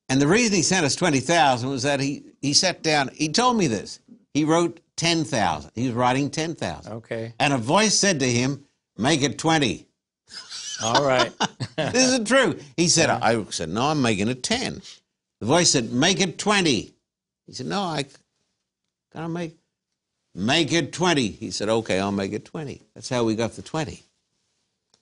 And 0.07 0.21
the 0.21 0.27
reason 0.27 0.55
he 0.55 0.61
sent 0.61 0.85
us 0.85 0.95
20,000 0.95 1.67
was 1.67 1.81
that 1.81 1.99
he, 1.99 2.23
he 2.43 2.53
sat 2.53 2.83
down, 2.83 3.09
he 3.11 3.27
told 3.27 3.57
me 3.57 3.65
this. 3.65 3.99
He 4.33 4.45
wrote 4.45 4.79
10,000. 4.95 5.71
He 5.75 5.87
was 5.87 5.95
writing 5.95 6.29
10,000. 6.29 6.93
Okay. 6.93 7.33
And 7.39 7.53
a 7.53 7.57
voice 7.57 7.97
said 7.97 8.19
to 8.19 8.29
him, 8.29 8.65
Make 8.97 9.21
it 9.23 9.37
20. 9.37 9.87
All 10.83 11.05
right. 11.05 11.31
this 11.75 12.13
is 12.13 12.27
true. 12.27 12.59
He 12.77 12.87
said, 12.87 13.09
I 13.09 13.43
said, 13.45 13.69
No, 13.69 13.87
I'm 13.87 14.01
making 14.01 14.27
it 14.27 14.43
10. 14.43 14.81
The 15.39 15.45
voice 15.45 15.71
said, 15.71 15.91
Make 15.91 16.19
it 16.19 16.37
20. 16.37 16.93
He 17.45 17.53
said, 17.53 17.67
No, 17.67 17.81
I 17.81 18.05
can't 19.13 19.31
make 19.31 19.55
Make 20.35 20.71
it 20.71 20.91
20. 20.91 21.27
He 21.27 21.51
said, 21.51 21.69
Okay, 21.69 21.99
I'll 21.99 22.11
make 22.11 22.33
it 22.33 22.45
20. 22.45 22.81
That's 22.95 23.09
how 23.09 23.23
we 23.23 23.35
got 23.35 23.53
the 23.53 23.61
20. 23.61 24.03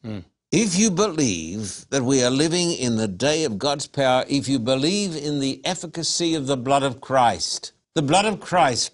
Hmm. 0.04 0.20
If 0.52 0.78
you 0.78 0.92
believe 0.92 1.86
that 1.92 2.04
we 2.04 2.22
are 2.24 2.30
living 2.30 2.74
in 2.74 2.98
the 2.98 3.08
day 3.08 3.46
of 3.46 3.58
God's 3.58 3.88
power, 3.88 4.26
if 4.28 4.50
you 4.50 4.60
believe 4.60 5.16
in 5.16 5.40
the 5.40 5.62
efficacy 5.64 6.36
of 6.36 6.48
the 6.48 6.58
blood 6.58 6.84
of 6.84 7.00
Christ, 7.00 7.72
the 7.96 8.02
blood 8.02 8.26
of 8.26 8.42
Christ 8.42 8.92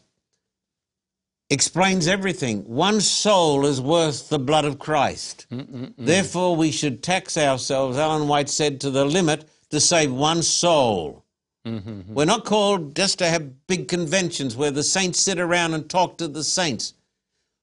explains 1.50 2.08
everything. 2.08 2.64
One 2.64 3.02
soul 3.02 3.66
is 3.66 3.80
worth 3.80 4.30
the 4.30 4.40
blood 4.40 4.66
of 4.66 4.80
Christ. 4.80 5.48
Mm, 5.52 5.66
mm, 5.66 5.86
mm. 5.88 5.94
Therefore, 5.98 6.56
we 6.56 6.72
should 6.72 7.02
tax 7.04 7.38
ourselves, 7.38 7.98
Ellen 7.98 8.28
White 8.28 8.50
said, 8.50 8.82
to 8.82 8.90
the 8.90 9.06
limit 9.06 9.48
to 9.70 9.80
save 9.80 10.12
one 10.12 10.44
soul. 10.44 11.24
Hmm, 11.66 11.78
hmm. 11.78 12.14
We're 12.14 12.26
not 12.26 12.46
called 12.46 12.96
just 12.96 13.20
to 13.20 13.28
have 13.28 13.68
big 13.68 13.88
conventions 13.88 14.56
where 14.56 14.72
the 14.72 14.84
saints 14.84 15.20
sit 15.20 15.40
around 15.40 15.74
and 15.74 15.90
talk 15.90 16.18
to 16.18 16.28
the 16.28 16.44
saints. 16.44 16.94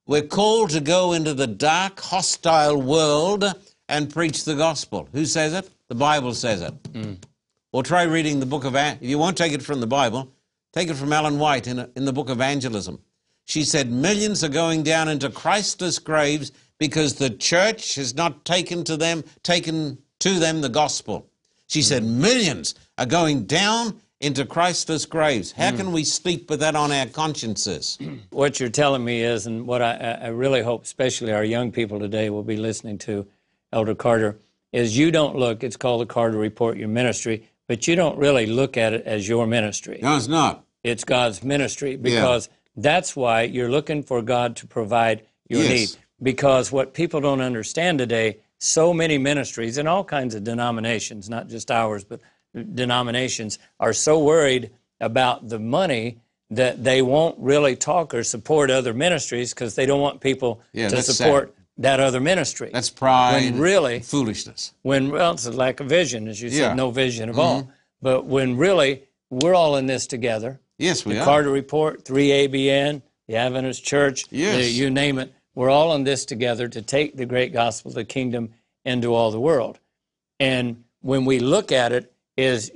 We're 0.07 0.23
called 0.23 0.71
to 0.71 0.81
go 0.81 1.15
into 1.15 1.33
the 1.33 1.47
dark, 1.47 2.01
hostile 2.01 2.81
world 2.81 3.45
and 3.89 4.13
preach 4.13 4.45
the 4.45 4.55
gospel. 4.55 5.09
Who 5.13 5.25
says 5.25 5.55
it? 5.55 5.71
The 5.89 5.95
Bible 5.95 6.35
says 6.35 6.61
it. 6.61 6.75
Or 7.73 7.83
try 7.83 8.03
reading 8.03 8.41
the 8.41 8.47
book 8.47 8.65
of, 8.65 8.75
if 8.77 8.99
you 9.01 9.19
won't 9.19 9.39
take 9.39 9.53
it 9.53 9.63
from 9.63 9.81
the 9.81 9.87
Bible, 9.87 10.31
take 10.75 10.89
it 10.89 10.95
from 10.95 11.13
Ellen 11.13 11.39
White 11.39 11.67
in, 11.67 11.91
in 11.97 12.05
the 12.05 12.13
book 12.13 12.29
of 12.29 12.37
Evangelism. 12.37 13.01
She 13.45 13.65
said 13.65 13.91
millions 13.91 14.43
are 14.43 14.49
going 14.49 14.83
down 14.83 15.09
into 15.09 15.31
Christless 15.31 15.99
graves 15.99 16.53
because 16.79 17.15
the 17.15 17.31
church 17.31 17.95
has 17.97 18.15
not 18.15 18.45
taken 18.45 18.85
to 18.85 18.97
them, 18.97 19.25
taken 19.43 19.99
to 20.21 20.39
them 20.39 20.61
the 20.61 20.69
gospel. 20.69 21.27
She 21.67 21.83
said 21.83 22.03
mm-hmm. 22.03 22.21
millions 22.21 22.75
are 22.99 23.07
going 23.07 23.45
down 23.47 24.01
into 24.21 24.47
Christless 24.47 25.07
graves. 25.07 25.53
How 25.53 25.71
mm. 25.71 25.77
can 25.77 25.93
we 25.93 26.05
sleep 26.05 26.49
with 26.49 26.61
that 26.61 26.75
on 26.77 26.93
our 26.93 27.07
consciences? 27.07 27.99
what 28.31 28.59
you're 28.59 28.71
telling 28.71 29.05
me 29.05 29.23
is, 29.23 29.47
and 29.47 29.67
what 29.67 29.83
I, 29.83 30.19
I 30.23 30.29
really 30.29 30.63
hope, 30.63 30.85
especially 30.85 31.33
our 31.33 31.45
young 31.45 31.73
people 31.73 31.99
today, 31.99 32.31
will 32.31 32.43
be 32.43 32.57
listening 32.57 32.99
to, 32.99 33.27
Elder 33.73 33.95
Carter, 33.95 34.39
is 34.73 34.97
you 34.97 35.11
don't 35.11 35.37
look, 35.37 35.63
it's 35.63 35.77
called 35.77 36.01
the 36.01 36.07
Carter 36.07 36.39
Report, 36.39 36.79
your 36.79 36.89
ministry, 36.89 37.49
but 37.67 37.87
you 37.87 37.97
don't 37.97 38.17
really 38.19 38.47
look 38.47 38.77
at 38.77 38.93
it 38.93 39.05
as 39.05 39.29
your 39.29 39.47
ministry. 39.47 39.99
No, 40.03 40.17
it's 40.17 40.29
not. 40.29 40.65
It's 40.83 41.05
God's 41.05 41.43
ministry 41.43 41.97
because 41.97 42.49
that's 42.77 43.15
why 43.17 43.43
you're 43.43 43.71
looking 43.71 44.03
for 44.03 44.23
God 44.23 44.57
to 44.57 44.67
provide 44.67 45.23
your 45.49 45.63
Yes. 45.63 45.71
need. 45.71 45.89
Because 46.23 46.73
what 46.73 46.95
people 46.95 47.21
don't 47.21 47.41
understand 47.41 47.99
today, 47.99 48.39
so 48.59 48.95
many 48.95 49.19
ministries 49.19 49.79
in 49.79 49.87
all 49.87 50.05
kinds 50.05 50.35
of 50.35 50.45
denominations, 50.45 51.29
not 51.29 51.49
just 51.49 51.71
ours, 51.71 52.05
but 52.05 52.21
denominations, 52.75 53.59
are 53.81 53.93
so 53.93 54.19
worried 54.19 54.71
about 55.01 55.49
the 55.49 55.59
money 55.59 56.19
that 56.51 56.85
they 56.85 57.03
won't 57.03 57.37
really 57.39 57.75
talk 57.77 58.15
or 58.15 58.23
support 58.23 58.71
other 58.71 58.95
ministries 58.95 59.53
because 59.53 59.75
they 59.75 59.87
don't 59.87 60.01
want 60.01 60.21
people 60.21 60.61
Yeah, 60.73 60.89
to 60.89 61.03
support 61.03 61.55
that 61.79 61.99
other 62.01 62.21
ministry. 62.21 62.71
That's 62.73 62.91
pride. 62.91 63.43
When 63.53 63.59
really- 63.59 64.01
foolishness. 64.01 64.73
when 64.83 65.11
well, 65.11 65.33
it's 65.33 65.47
a 65.47 65.51
lack 65.53 65.81
of 65.81 65.89
vision, 65.89 66.29
as 66.29 66.41
you 66.41 66.49
said, 66.51 66.57
Yeah. 66.59 66.67
Mm-hmm. 66.69 66.77
no 66.77 66.91
vision 66.91 67.29
of 67.29 67.39
all. 67.39 67.69
But 68.01 68.27
when 68.27 68.57
really 68.57 69.03
we're 69.31 69.55
all 69.55 69.77
in 69.77 69.87
this 69.87 70.07
together, 70.07 70.61
Yes, 70.79 71.05
we 71.05 71.13
are. 71.13 71.15
the 71.17 71.21
are. 71.23 71.25
Carter 71.25 71.51
Report, 71.51 72.05
3ABN, 72.05 73.03
the 73.29 73.37
Adventist 73.37 73.85
Church, 73.85 74.25
Yes. 74.31 74.57
the- 74.57 74.71
you 74.71 74.91
name 74.91 75.19
it. 75.19 75.33
We're 75.55 75.71
all 75.71 75.95
in 75.95 76.05
this 76.05 76.25
together 76.25 76.69
to 76.69 76.83
take 76.83 77.17
the 77.17 77.27
great 77.27 77.53
gospel 77.53 77.91
of 77.91 77.95
the 77.95 78.05
kingdom 78.05 78.51
into 78.85 79.15
all 79.15 79.31
the 79.31 79.41
world. 79.41 79.79
And 80.41 80.85
when 81.01 81.25
we 81.25 81.39
look 81.39 81.71
at 81.73 81.93
it, 81.93 82.11
is 82.37 82.73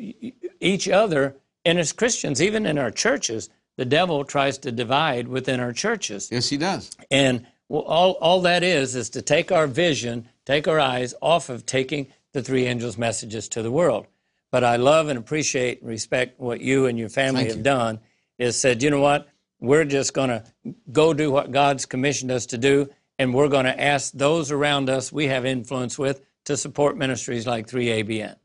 each 0.61 0.89
other, 0.89 1.35
and 1.65 1.81
as 1.81 1.93
Christians, 1.93 2.41
even 2.41 2.65
in 2.65 2.79
our 2.79 2.93
churches, 2.93 3.51
the 3.77 3.85
devil 3.85 4.25
tries 4.25 4.57
to 4.59 4.71
divide 4.71 5.27
within 5.27 5.59
our 5.59 5.73
churches. 5.73 6.29
Yes, 6.31 6.49
he 6.49 6.57
does. 6.57 6.91
And 7.11 7.45
all, 7.69 8.13
all 8.21 8.41
that 8.43 8.63
is, 8.63 8.95
is 8.95 9.11
to 9.11 9.21
take 9.23 9.51
our 9.51 9.67
vision, 9.67 10.29
take 10.47 10.69
our 10.69 10.79
eyes 10.79 11.13
off 11.21 11.49
of 11.49 11.67
taking 11.67 12.07
the 12.33 12.43
three 12.43 12.67
angels' 12.67 12.97
messages 12.97 13.49
to 13.49 13.63
the 13.63 13.71
world. 13.73 14.07
But 14.51 14.65
I 14.65 14.77
love 14.77 15.09
and 15.09 15.19
appreciate 15.19 15.81
and 15.81 15.91
respect 15.91 16.41
what 16.41 16.61
you 16.61 16.87
and 16.87 16.99
your 16.99 17.09
family 17.09 17.43
Thank 17.43 17.51
have 17.51 17.59
you. 17.59 17.65
done, 17.65 18.01
is 18.39 18.59
said, 18.59 18.83
you 18.83 18.91
know 18.91 19.01
what? 19.01 19.29
We're 19.61 19.85
just 19.85 20.15
going 20.15 20.31
to 20.31 20.45
go 20.93 21.13
do 21.13 21.31
what 21.31 21.51
God's 21.51 21.85
commissioned 21.85 22.31
us 22.31 22.47
to 22.47 22.59
do, 22.59 22.89
and 23.19 23.35
we're 23.35 23.49
going 23.49 23.65
to 23.67 23.81
ask 23.81 24.13
those 24.13 24.51
around 24.53 24.89
us 24.89 25.13
we 25.13 25.27
have 25.27 25.45
influence 25.45 25.99
with 25.99 26.23
to 26.45 26.57
support 26.57 26.97
ministries 26.97 27.47
like 27.47 27.67
3ABN. 27.67 28.37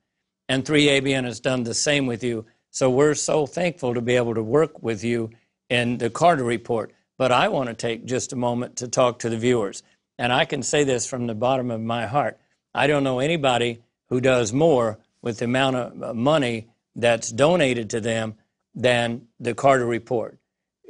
And 0.50 0.66
3ABN 0.66 1.24
has 1.24 1.40
done 1.40 1.64
the 1.64 1.74
same 1.74 2.06
with 2.06 2.24
you. 2.24 2.46
So 2.72 2.90
we're 2.90 3.16
so 3.16 3.46
thankful 3.46 3.94
to 3.94 4.02
be 4.02 4.16
able 4.16 4.34
to 4.34 4.44
work 4.44 4.82
with 4.82 5.04
you 5.04 5.30
in 5.70 6.00
the 6.00 6.10
Carter 6.10 6.44
Report. 6.44 6.92
But 7.18 7.32
I 7.32 7.48
want 7.48 7.70
to 7.70 7.76
take 7.76 8.06
just 8.06 8.34
a 8.34 8.36
moment 8.36 8.78
to 8.78 8.88
talk 8.88 9.20
to 9.20 9.30
the 9.30 9.38
viewers. 9.38 9.84
And 10.18 10.34
I 10.34 10.46
can 10.46 10.64
say 10.64 10.84
this 10.84 11.06
from 11.06 11.28
the 11.28 11.36
bottom 11.36 11.72
of 11.72 11.82
my 11.82 12.08
heart. 12.08 12.40
I 12.74 12.88
don't 12.88 13.04
know 13.04 13.20
anybody 13.20 13.84
who 14.10 14.20
does 14.20 14.52
more 14.52 14.98
with 15.24 15.40
the 15.40 15.46
amount 15.46 15.76
of 15.78 16.04
uh, 16.04 16.14
money 16.14 16.68
that's 16.96 17.32
donated 17.32 17.90
to 17.90 18.00
them 18.00 18.36
than 18.76 19.24
the 19.40 19.56
Carter 19.56 19.88
Report. 19.88 20.38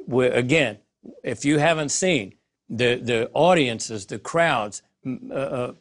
we 0.07 0.25
again, 0.27 0.79
if 1.23 1.45
you 1.45 1.59
haven't 1.59 1.89
seen 1.89 2.33
the, 2.69 2.95
the 2.95 3.29
audiences, 3.33 4.05
the 4.07 4.19
crowds, 4.19 4.81
uh, 5.05 5.33
uh, 5.33 5.73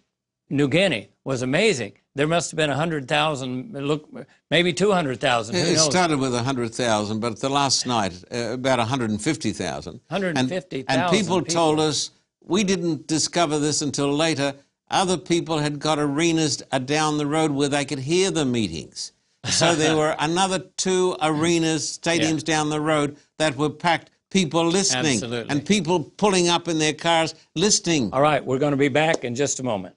New 0.51 0.69
Guinea 0.69 1.09
was 1.25 1.43
amazing. 1.43 1.93
There 2.15 2.27
must 2.27 2.51
have 2.51 2.57
been 2.59 2.69
100,000, 2.69 3.73
look, 3.73 4.07
maybe 4.51 4.73
200,000. 4.73 5.55
It 5.55 5.59
knows? 5.59 5.85
started 5.85 6.19
with 6.19 6.35
100,000, 6.35 7.21
but 7.21 7.41
the 7.41 7.49
last 7.49 7.87
night, 7.87 8.13
uh, 8.31 8.53
about 8.53 8.79
150,000. 8.79 9.93
And- 9.93 10.01
150,000 10.09 11.01
And, 11.01 11.11
people 11.11 11.39
people. 11.41 11.55
told 11.55 11.81
us, 11.81 12.11
we 12.43 12.65
didn't 12.65 13.07
discover 13.07 13.59
this 13.59 13.81
until 13.81 14.15
later, 14.15 14.55
other 14.91 15.17
people 15.17 15.59
had 15.59 15.79
got 15.79 15.99
arenas 15.99 16.63
uh, 16.71 16.79
down 16.79 17.19
the 17.19 17.27
road 17.27 17.51
where 17.51 17.69
they 17.69 17.85
could 17.85 18.01
hear 18.01 18.31
the 18.31 18.45
meetings. 18.45 19.13
So 19.45 19.75
there 19.83 19.97
were 19.97 20.15
another 20.19 20.61
two 20.77 21.17
arenas, 21.23 21.99
stadiums 21.99 22.45
down 22.45 22.69
the 22.71 22.81
road 22.81 23.17
that 23.39 23.57
were 23.57 23.71
packed. 23.71 24.11
People 24.31 24.67
listening 24.67 25.15
Absolutely. 25.15 25.51
and 25.51 25.67
people 25.67 26.01
pulling 26.17 26.49
up 26.49 26.67
in 26.67 26.79
their 26.79 26.95
cars 26.95 27.35
listening. 27.55 28.11
All 28.15 28.23
right, 28.23 28.43
we're 28.43 28.59
going 28.59 28.71
to 28.71 28.79
be 28.79 28.89
back 28.89 29.25
in 29.25 29.35
just 29.35 29.61
a 29.61 29.63
moment. 29.63 29.95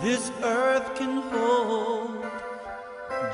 This 0.00 0.32
earth 0.42 0.94
can 0.96 1.22
hold. 1.30 2.24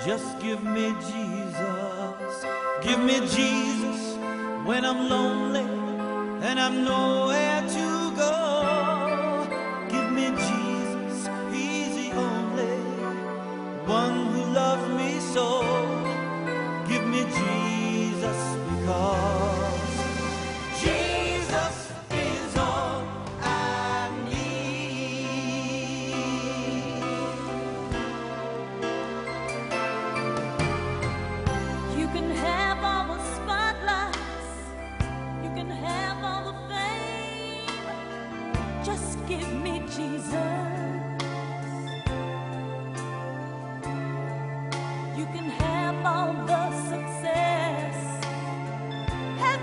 Just 0.04 0.38
give 0.40 0.62
me 0.62 0.94
Jesus. 1.10 2.34
Give 2.82 3.00
me 3.00 3.20
Jesus 3.20 4.16
when 4.64 4.84
I'm 4.84 5.08
lonely 5.08 5.66
and 6.46 6.60
I'm 6.60 6.84
nowhere 6.84 7.62
to 7.62 7.85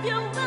have 0.04 0.36
your 0.36 0.43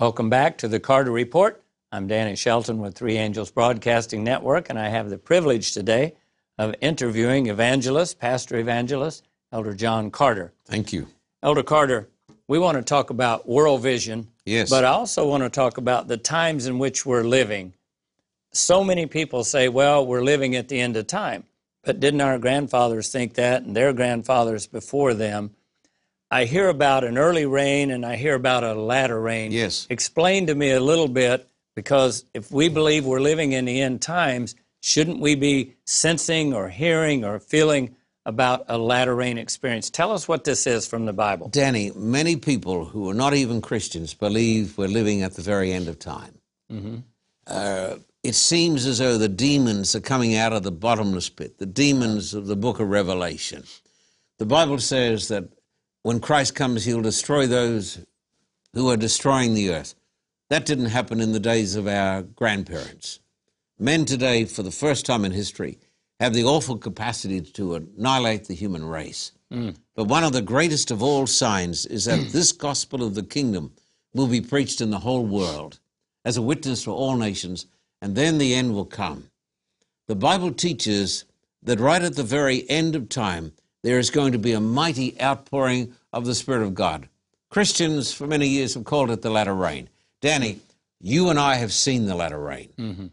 Welcome 0.00 0.30
back 0.30 0.58
to 0.58 0.68
the 0.68 0.78
Carter 0.78 1.10
Report. 1.10 1.60
I'm 1.90 2.06
Danny 2.06 2.36
Shelton 2.36 2.78
with 2.78 2.94
Three 2.94 3.16
Angels 3.16 3.50
Broadcasting 3.50 4.22
Network, 4.22 4.70
and 4.70 4.78
I 4.78 4.88
have 4.90 5.10
the 5.10 5.18
privilege 5.18 5.72
today 5.72 6.14
of 6.56 6.74
interviewing 6.80 7.48
evangelist, 7.48 8.20
pastor 8.20 8.58
evangelist, 8.58 9.26
Elder 9.50 9.74
John 9.74 10.12
Carter. 10.12 10.52
Thank 10.66 10.92
you. 10.92 11.08
Elder 11.42 11.64
Carter, 11.64 12.08
we 12.46 12.60
want 12.60 12.76
to 12.76 12.82
talk 12.84 13.10
about 13.10 13.48
world 13.48 13.82
vision, 13.82 14.28
Yes. 14.44 14.70
but 14.70 14.84
I 14.84 14.90
also 14.90 15.28
want 15.28 15.42
to 15.42 15.50
talk 15.50 15.78
about 15.78 16.06
the 16.06 16.16
times 16.16 16.68
in 16.68 16.78
which 16.78 17.04
we're 17.04 17.24
living. 17.24 17.74
So 18.52 18.84
many 18.84 19.06
people 19.06 19.42
say, 19.42 19.68
well, 19.68 20.06
we're 20.06 20.22
living 20.22 20.54
at 20.54 20.68
the 20.68 20.78
end 20.80 20.96
of 20.96 21.08
time. 21.08 21.42
But 21.82 21.98
didn't 21.98 22.20
our 22.20 22.38
grandfathers 22.38 23.10
think 23.10 23.34
that 23.34 23.62
and 23.62 23.74
their 23.74 23.92
grandfathers 23.92 24.68
before 24.68 25.12
them? 25.14 25.56
I 26.30 26.44
hear 26.44 26.68
about 26.68 27.04
an 27.04 27.16
early 27.16 27.46
rain 27.46 27.90
and 27.90 28.04
I 28.04 28.16
hear 28.16 28.34
about 28.34 28.64
a 28.64 28.74
latter 28.74 29.20
rain. 29.20 29.50
Yes. 29.50 29.86
Explain 29.88 30.46
to 30.48 30.54
me 30.54 30.70
a 30.70 30.80
little 30.80 31.08
bit 31.08 31.48
because 31.74 32.24
if 32.34 32.50
we 32.50 32.68
believe 32.68 33.06
we're 33.06 33.20
living 33.20 33.52
in 33.52 33.64
the 33.64 33.80
end 33.80 34.02
times, 34.02 34.54
shouldn't 34.80 35.20
we 35.20 35.34
be 35.34 35.74
sensing 35.86 36.52
or 36.52 36.68
hearing 36.68 37.24
or 37.24 37.38
feeling 37.38 37.96
about 38.26 38.66
a 38.68 38.76
latter 38.76 39.14
rain 39.14 39.38
experience? 39.38 39.88
Tell 39.88 40.12
us 40.12 40.28
what 40.28 40.44
this 40.44 40.66
is 40.66 40.86
from 40.86 41.06
the 41.06 41.14
Bible. 41.14 41.48
Danny, 41.48 41.92
many 41.94 42.36
people 42.36 42.84
who 42.84 43.08
are 43.08 43.14
not 43.14 43.32
even 43.32 43.62
Christians 43.62 44.12
believe 44.12 44.76
we're 44.76 44.88
living 44.88 45.22
at 45.22 45.34
the 45.34 45.42
very 45.42 45.72
end 45.72 45.88
of 45.88 45.98
time. 45.98 46.34
Uh, 47.46 47.96
it 48.22 48.34
seems 48.34 48.84
as 48.84 48.98
though 48.98 49.16
the 49.16 49.28
demons 49.28 49.94
are 49.94 50.00
coming 50.00 50.36
out 50.36 50.52
of 50.52 50.62
the 50.62 50.72
bottomless 50.72 51.30
pit, 51.30 51.56
the 51.56 51.64
demons 51.64 52.34
of 52.34 52.46
the 52.46 52.56
book 52.56 52.80
of 52.80 52.88
Revelation. 52.90 53.64
The 54.38 54.44
Bible 54.44 54.78
says 54.78 55.28
that 55.28 55.48
when 56.02 56.20
Christ 56.20 56.54
comes, 56.54 56.84
he'll 56.84 57.02
destroy 57.02 57.46
those 57.46 58.04
who 58.72 58.90
are 58.90 58.96
destroying 58.96 59.54
the 59.54 59.70
earth. 59.70 59.94
That 60.50 60.66
didn't 60.66 60.86
happen 60.86 61.20
in 61.20 61.32
the 61.32 61.40
days 61.40 61.76
of 61.76 61.86
our 61.86 62.22
grandparents. 62.22 63.20
Men 63.78 64.04
today, 64.04 64.44
for 64.44 64.62
the 64.62 64.70
first 64.70 65.06
time 65.06 65.24
in 65.24 65.32
history, 65.32 65.78
have 66.20 66.34
the 66.34 66.44
awful 66.44 66.76
capacity 66.76 67.40
to 67.40 67.74
annihilate 67.74 68.46
the 68.46 68.54
human 68.54 68.84
race. 68.84 69.32
Mm. 69.52 69.76
But 69.94 70.08
one 70.08 70.24
of 70.24 70.32
the 70.32 70.42
greatest 70.42 70.90
of 70.90 71.02
all 71.02 71.26
signs 71.26 71.86
is 71.86 72.06
that 72.06 72.28
this 72.32 72.52
gospel 72.52 73.02
of 73.02 73.14
the 73.14 73.22
kingdom 73.22 73.72
will 74.14 74.26
be 74.26 74.40
preached 74.40 74.80
in 74.80 74.90
the 74.90 74.98
whole 74.98 75.26
world 75.26 75.78
as 76.24 76.36
a 76.36 76.42
witness 76.42 76.84
for 76.84 76.90
all 76.90 77.16
nations, 77.16 77.66
and 78.02 78.16
then 78.16 78.38
the 78.38 78.54
end 78.54 78.74
will 78.74 78.84
come. 78.84 79.30
The 80.06 80.16
Bible 80.16 80.52
teaches 80.52 81.24
that 81.62 81.80
right 81.80 82.02
at 82.02 82.16
the 82.16 82.22
very 82.22 82.68
end 82.68 82.96
of 82.96 83.08
time, 83.08 83.52
there 83.88 83.98
is 83.98 84.10
going 84.10 84.32
to 84.32 84.38
be 84.38 84.52
a 84.52 84.60
mighty 84.60 85.18
outpouring 85.18 85.94
of 86.12 86.26
the 86.26 86.34
Spirit 86.34 86.62
of 86.62 86.74
God. 86.74 87.08
Christians 87.48 88.12
for 88.12 88.26
many 88.26 88.46
years 88.46 88.74
have 88.74 88.84
called 88.84 89.10
it 89.10 89.22
the 89.22 89.30
latter 89.30 89.54
rain. 89.54 89.88
Danny, 90.20 90.60
you 91.00 91.30
and 91.30 91.38
I 91.38 91.54
have 91.54 91.72
seen 91.72 92.04
the 92.04 92.14
latter 92.14 92.38
rain. 92.38 92.68
Mm-hmm. 92.76 93.06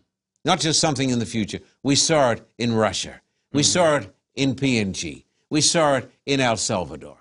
Not 0.43 0.59
just 0.59 0.81
something 0.81 1.11
in 1.11 1.19
the 1.19 1.25
future. 1.25 1.59
We 1.81 1.95
saw 1.95 2.31
it 2.31 2.45
in 2.57 2.73
Russia. 2.73 3.21
We 3.53 3.61
mm-hmm. 3.61 3.67
saw 3.67 3.95
it 3.95 4.13
in 4.35 4.53
PNG. 4.53 5.23
We 5.49 5.61
saw 5.61 5.95
it 5.95 6.11
in 6.25 6.41
El 6.41 6.57
Salvador. 6.57 7.19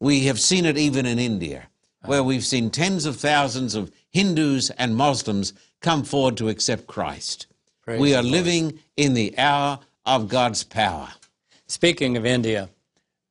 We 0.00 0.24
have 0.24 0.40
seen 0.40 0.64
it 0.64 0.76
even 0.76 1.06
in 1.06 1.20
India, 1.20 1.68
ah. 2.02 2.08
where 2.08 2.24
we've 2.24 2.44
seen 2.44 2.70
tens 2.70 3.06
of 3.06 3.14
thousands 3.14 3.76
of 3.76 3.92
Hindus 4.10 4.70
and 4.70 4.96
Muslims 4.96 5.52
come 5.80 6.02
forward 6.02 6.36
to 6.38 6.48
accept 6.48 6.88
Christ. 6.88 7.46
Praise 7.82 8.00
we 8.00 8.16
are 8.16 8.22
living 8.24 8.80
in 8.96 9.14
the 9.14 9.38
hour 9.38 9.78
of 10.04 10.26
God's 10.26 10.64
power. 10.64 11.10
Speaking 11.68 12.16
of 12.16 12.26
India, 12.26 12.68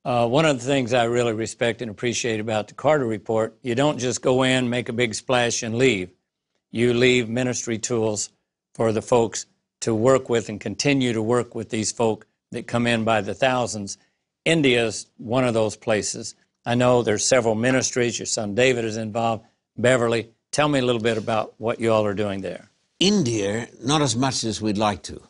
uh, 0.06 0.28
one 0.28 0.46
of 0.46 0.60
the 0.60 0.66
things 0.66 0.94
I 0.94 1.06
really 1.06 1.34
respect 1.34 1.82
and 1.82 1.90
appreciate 1.90 2.40
about 2.40 2.68
the 2.68 2.76
Carter 2.76 3.08
Report, 3.08 3.58
you 3.64 3.74
don't 3.74 3.98
just 3.98 4.22
go 4.22 4.44
in, 4.44 4.70
make 4.70 4.88
a 4.88 4.94
big 4.94 5.16
splash, 5.16 5.64
and 5.64 5.78
leave. 5.78 6.12
You 6.70 6.94
leave 6.94 7.28
ministry 7.28 7.80
tools 7.80 8.30
for 8.76 8.92
the 8.92 9.02
folks 9.02 9.48
to 9.82 9.96
work 9.96 10.30
with 10.30 10.48
and 10.48 10.62
continue 10.62 11.12
to 11.14 11.24
work 11.24 11.56
with 11.56 11.70
these 11.70 11.92
folk 11.92 12.28
that 12.52 12.68
come 12.68 12.86
in 12.86 13.04
by 13.04 13.22
the 13.22 13.34
thousands. 13.34 13.98
India 14.46 14.86
is 14.86 15.08
one 15.18 15.44
of 15.44 15.56
those 15.56 15.76
places. 15.76 16.36
I 16.68 16.76
know 16.76 17.02
there's 17.02 17.26
several 17.26 17.56
ministries. 17.56 18.20
Your 18.20 18.28
son 18.28 18.54
David 18.54 18.86
is 18.86 18.98
involved. 18.98 19.44
Beverly, 19.76 20.30
tell 20.52 20.70
me 20.70 20.80
a 20.80 20.86
little 20.86 21.02
bit 21.02 21.18
about 21.18 21.56
what 21.58 21.80
you 21.80 21.92
all 21.92 22.06
are 22.06 22.14
doing 22.14 22.42
there. 22.42 22.70
India, 23.00 23.68
not 23.84 24.02
as 24.02 24.16
much 24.16 24.44
as 24.44 24.62
we'd 24.62 24.78
like 24.78 25.02
to, 25.04 25.22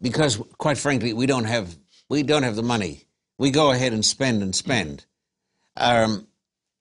because 0.00 0.40
quite 0.58 0.78
frankly, 0.78 1.12
we 1.12 1.26
don't 1.26 1.44
have 1.44 1.76
we 2.08 2.22
don't 2.22 2.42
have 2.42 2.56
the 2.56 2.62
money. 2.62 3.03
We 3.38 3.50
go 3.50 3.72
ahead 3.72 3.92
and 3.92 4.04
spend 4.04 4.42
and 4.42 4.52
mm. 4.52 4.56
spend. 4.56 5.06
Um, 5.76 6.26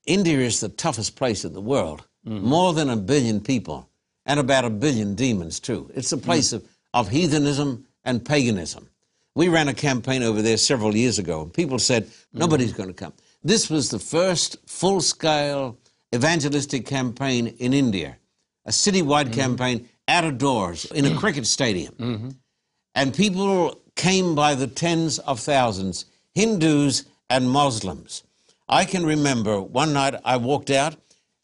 India 0.06 0.40
is 0.40 0.60
the 0.60 0.70
toughest 0.70 1.16
place 1.16 1.46
in 1.46 1.54
the 1.54 1.62
world. 1.62 2.06
Mm-hmm. 2.28 2.46
More 2.46 2.74
than 2.74 2.90
a 2.90 2.96
billion 2.96 3.42
people, 3.42 3.90
and 4.26 4.40
about 4.40 4.66
a 4.66 4.70
billion 4.70 5.16
demons 5.16 5.60
too. 5.60 5.92
It's 5.94 6.14
a 6.14 6.18
mm. 6.18 6.24
place 6.24 6.54
of, 6.54 6.66
of 6.94 7.10
heathenism 7.10 7.86
and 8.06 8.24
paganism. 8.24 8.90
We 9.36 9.50
ran 9.50 9.68
a 9.68 9.74
campaign 9.74 10.24
over 10.24 10.42
there 10.42 10.58
several 10.58 10.96
years 10.96 11.20
ago, 11.20 11.42
and 11.42 11.54
people 11.54 11.80
said 11.80 12.06
mm. 12.06 12.14
nobody's 12.34 12.74
going 12.74 12.90
to 12.90 12.96
come. 12.96 13.14
This 13.44 13.70
was 13.70 13.90
the 13.90 14.00
first 14.00 14.58
full-scale 14.68 15.78
evangelistic 16.14 16.86
campaign 16.86 17.48
in 17.60 17.74
India 17.74 18.18
a 18.66 18.72
citywide 18.72 19.26
mm-hmm. 19.26 19.34
campaign 19.34 19.90
out 20.08 20.24
of 20.24 20.38
doors 20.38 20.86
in 20.86 21.06
a 21.06 21.16
cricket 21.18 21.46
stadium. 21.46 21.94
Mm-hmm. 21.96 22.30
And 22.96 23.14
people 23.14 23.82
came 23.96 24.36
by 24.36 24.56
the 24.56 24.68
tens 24.68 25.20
of 25.20 25.40
thousands, 25.40 26.06
Hindus 26.34 27.06
and 27.30 27.50
Muslims. 27.50 28.24
I 28.68 28.86
can 28.86 29.06
remember 29.06 29.62
one 29.62 29.94
night 29.94 30.16
I 30.26 30.38
walked 30.38 30.72
out, 30.72 30.96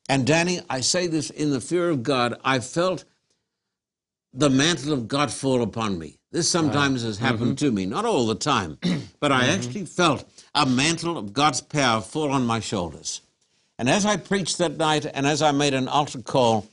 and 0.07 0.25
Danny, 0.25 0.59
I 0.69 0.81
say 0.81 1.07
this 1.07 1.29
in 1.29 1.51
the 1.51 1.61
fear 1.61 1.89
of 1.89 2.03
God, 2.03 2.39
I 2.43 2.59
felt 2.59 3.05
the 4.33 4.49
mantle 4.49 4.93
of 4.93 5.07
God 5.07 5.31
fall 5.31 5.61
upon 5.61 5.99
me. 5.99 6.17
This 6.31 6.49
sometimes 6.49 7.03
has 7.03 7.17
happened 7.17 7.57
mm-hmm. 7.57 7.65
to 7.65 7.71
me, 7.71 7.85
not 7.85 8.05
all 8.05 8.27
the 8.27 8.35
time, 8.35 8.77
but 9.19 9.31
I 9.31 9.43
mm-hmm. 9.43 9.51
actually 9.51 9.85
felt 9.85 10.25
a 10.53 10.65
mantle 10.65 11.17
of 11.17 11.33
God's 11.33 11.61
power 11.61 12.01
fall 12.01 12.31
on 12.31 12.45
my 12.45 12.59
shoulders. 12.59 13.21
And 13.79 13.89
as 13.89 14.05
I 14.05 14.17
preached 14.17 14.57
that 14.57 14.77
night 14.77 15.05
and 15.05 15.25
as 15.25 15.41
I 15.41 15.51
made 15.51 15.73
an 15.73 15.87
altar 15.87 16.21
call, 16.21 16.67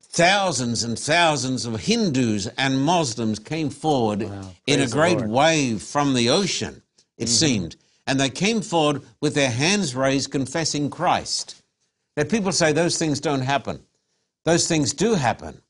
thousands 0.00 0.82
and 0.82 0.98
thousands 0.98 1.66
of 1.66 1.78
Hindus 1.78 2.46
and 2.58 2.80
Muslims 2.80 3.38
came 3.38 3.70
forward 3.70 4.22
in 4.66 4.80
a 4.80 4.88
great 4.88 5.18
Lord. 5.18 5.30
wave 5.30 5.82
from 5.82 6.14
the 6.14 6.30
ocean, 6.30 6.82
it 7.18 7.24
mm-hmm. 7.24 7.30
seemed. 7.30 7.76
And 8.06 8.20
they 8.20 8.30
came 8.30 8.62
forward 8.62 9.02
with 9.20 9.34
their 9.34 9.50
hands 9.50 9.94
raised, 9.94 10.30
confessing 10.30 10.90
Christ. 10.90 11.62
That 12.14 12.30
people 12.30 12.52
say 12.52 12.72
those 12.72 12.98
things 12.98 13.20
don't 13.20 13.40
happen. 13.40 13.80
Those 14.44 14.68
things 14.68 14.94
do 14.94 15.14
happen. 15.14 15.60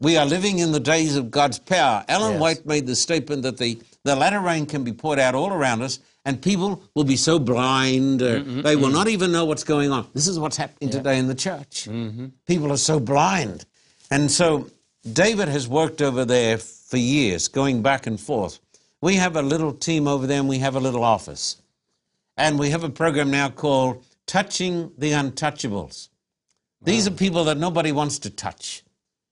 We 0.00 0.16
are 0.16 0.26
living 0.26 0.58
in 0.58 0.72
the 0.72 0.80
days 0.80 1.14
of 1.14 1.30
God's 1.30 1.58
power. 1.60 2.04
Ellen 2.08 2.32
Yes. 2.32 2.40
White 2.40 2.66
made 2.66 2.86
the 2.86 2.96
statement 2.96 3.42
that 3.42 3.58
the, 3.58 3.78
the 4.02 4.16
latter 4.16 4.40
rain 4.40 4.66
can 4.66 4.82
be 4.82 4.92
poured 4.92 5.20
out 5.20 5.36
all 5.36 5.52
around 5.52 5.82
us, 5.82 6.00
and 6.24 6.42
people 6.42 6.82
will 6.94 7.04
be 7.04 7.16
so 7.16 7.38
blind, 7.38 8.22
uh, 8.22 8.40
mm-hmm, 8.40 8.62
they 8.62 8.74
will 8.74 8.86
mm-hmm. 8.86 8.94
not 8.94 9.08
even 9.08 9.30
know 9.30 9.44
what's 9.44 9.62
going 9.62 9.92
on. 9.92 10.08
This 10.14 10.26
is 10.26 10.38
what's 10.38 10.56
happening 10.56 10.90
today 10.90 11.18
in 11.18 11.28
the 11.28 11.34
church. 11.34 11.86
People 12.46 12.72
are 12.72 12.76
so 12.76 12.98
blind. 12.98 13.64
And 14.10 14.30
so 14.30 14.68
David 15.10 15.48
has 15.48 15.68
worked 15.68 16.02
over 16.02 16.24
there 16.24 16.58
for 16.58 16.96
years, 16.96 17.48
going 17.48 17.82
back 17.82 18.06
and 18.06 18.20
forth. 18.20 18.58
We 19.02 19.16
have 19.16 19.34
a 19.34 19.42
little 19.42 19.72
team 19.72 20.06
over 20.06 20.26
there, 20.28 20.38
and 20.38 20.48
we 20.48 20.58
have 20.58 20.76
a 20.76 20.80
little 20.80 21.02
office. 21.02 21.60
And 22.36 22.58
we 22.58 22.70
have 22.70 22.84
a 22.84 22.88
program 22.88 23.32
now 23.32 23.50
called 23.50 24.04
Touching 24.26 24.92
the 24.96 25.10
Untouchables. 25.10 26.08
These 26.80 27.08
are 27.08 27.10
people 27.10 27.44
that 27.44 27.58
nobody 27.58 27.90
wants 27.90 28.20
to 28.20 28.30
touch. 28.30 28.84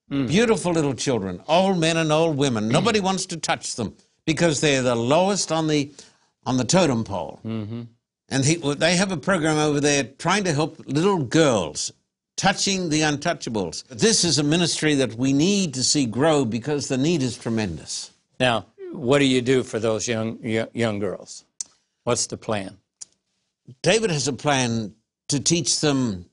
Hmm. 0.09 0.26
Beautiful 0.26 0.72
little 0.72 0.94
children, 0.94 1.40
old 1.46 1.78
men 1.78 1.96
and 1.96 2.11
old 2.11 2.37
women. 2.37 2.64
Hmm. 2.64 2.72
Nobody 2.72 2.98
wants 2.98 3.26
to 3.26 3.37
touch 3.37 3.76
them 3.76 3.94
because 4.26 4.61
they're 4.61 4.83
the 4.83 4.96
lowest 4.96 5.52
on 5.52 5.68
the 5.68 5.90
on 6.44 6.56
the 6.56 6.64
totem 6.64 7.04
pole. 7.04 7.38
Mm-hmm. 7.44 7.83
And 8.28 8.44
he, 8.44 8.56
well, 8.56 8.74
they 8.74 8.96
have 8.96 9.12
a 9.12 9.16
program 9.16 9.59
over 9.59 9.78
there 9.78 10.04
trying 10.18 10.44
to 10.44 10.52
help 10.52 10.80
little 10.87 11.22
girls 11.22 11.92
touching 12.37 12.88
the 12.88 13.02
untouchables. 13.02 13.87
This 13.88 14.24
is 14.24 14.38
a 14.38 14.42
ministry 14.42 14.94
that 14.94 15.14
we 15.14 15.33
need 15.33 15.74
to 15.74 15.85
see 15.85 16.06
grow 16.06 16.44
because 16.44 16.88
the 16.88 16.96
need 16.96 17.22
is 17.22 17.37
tremendous. 17.37 18.11
Now, 18.40 18.66
what 18.92 19.18
do 19.18 19.24
you 19.24 19.42
do 19.42 19.62
for 19.62 19.79
those 19.79 20.09
young 20.09 20.38
young, 20.42 20.98
girls? 20.98 21.44
What's 22.05 22.26
the 22.26 22.37
plan? 22.37 22.79
David 23.83 24.11
has 24.11 24.26
a 24.26 24.33
plan 24.33 24.94
to 25.29 25.40
teach 25.40 25.81
them 25.81 26.26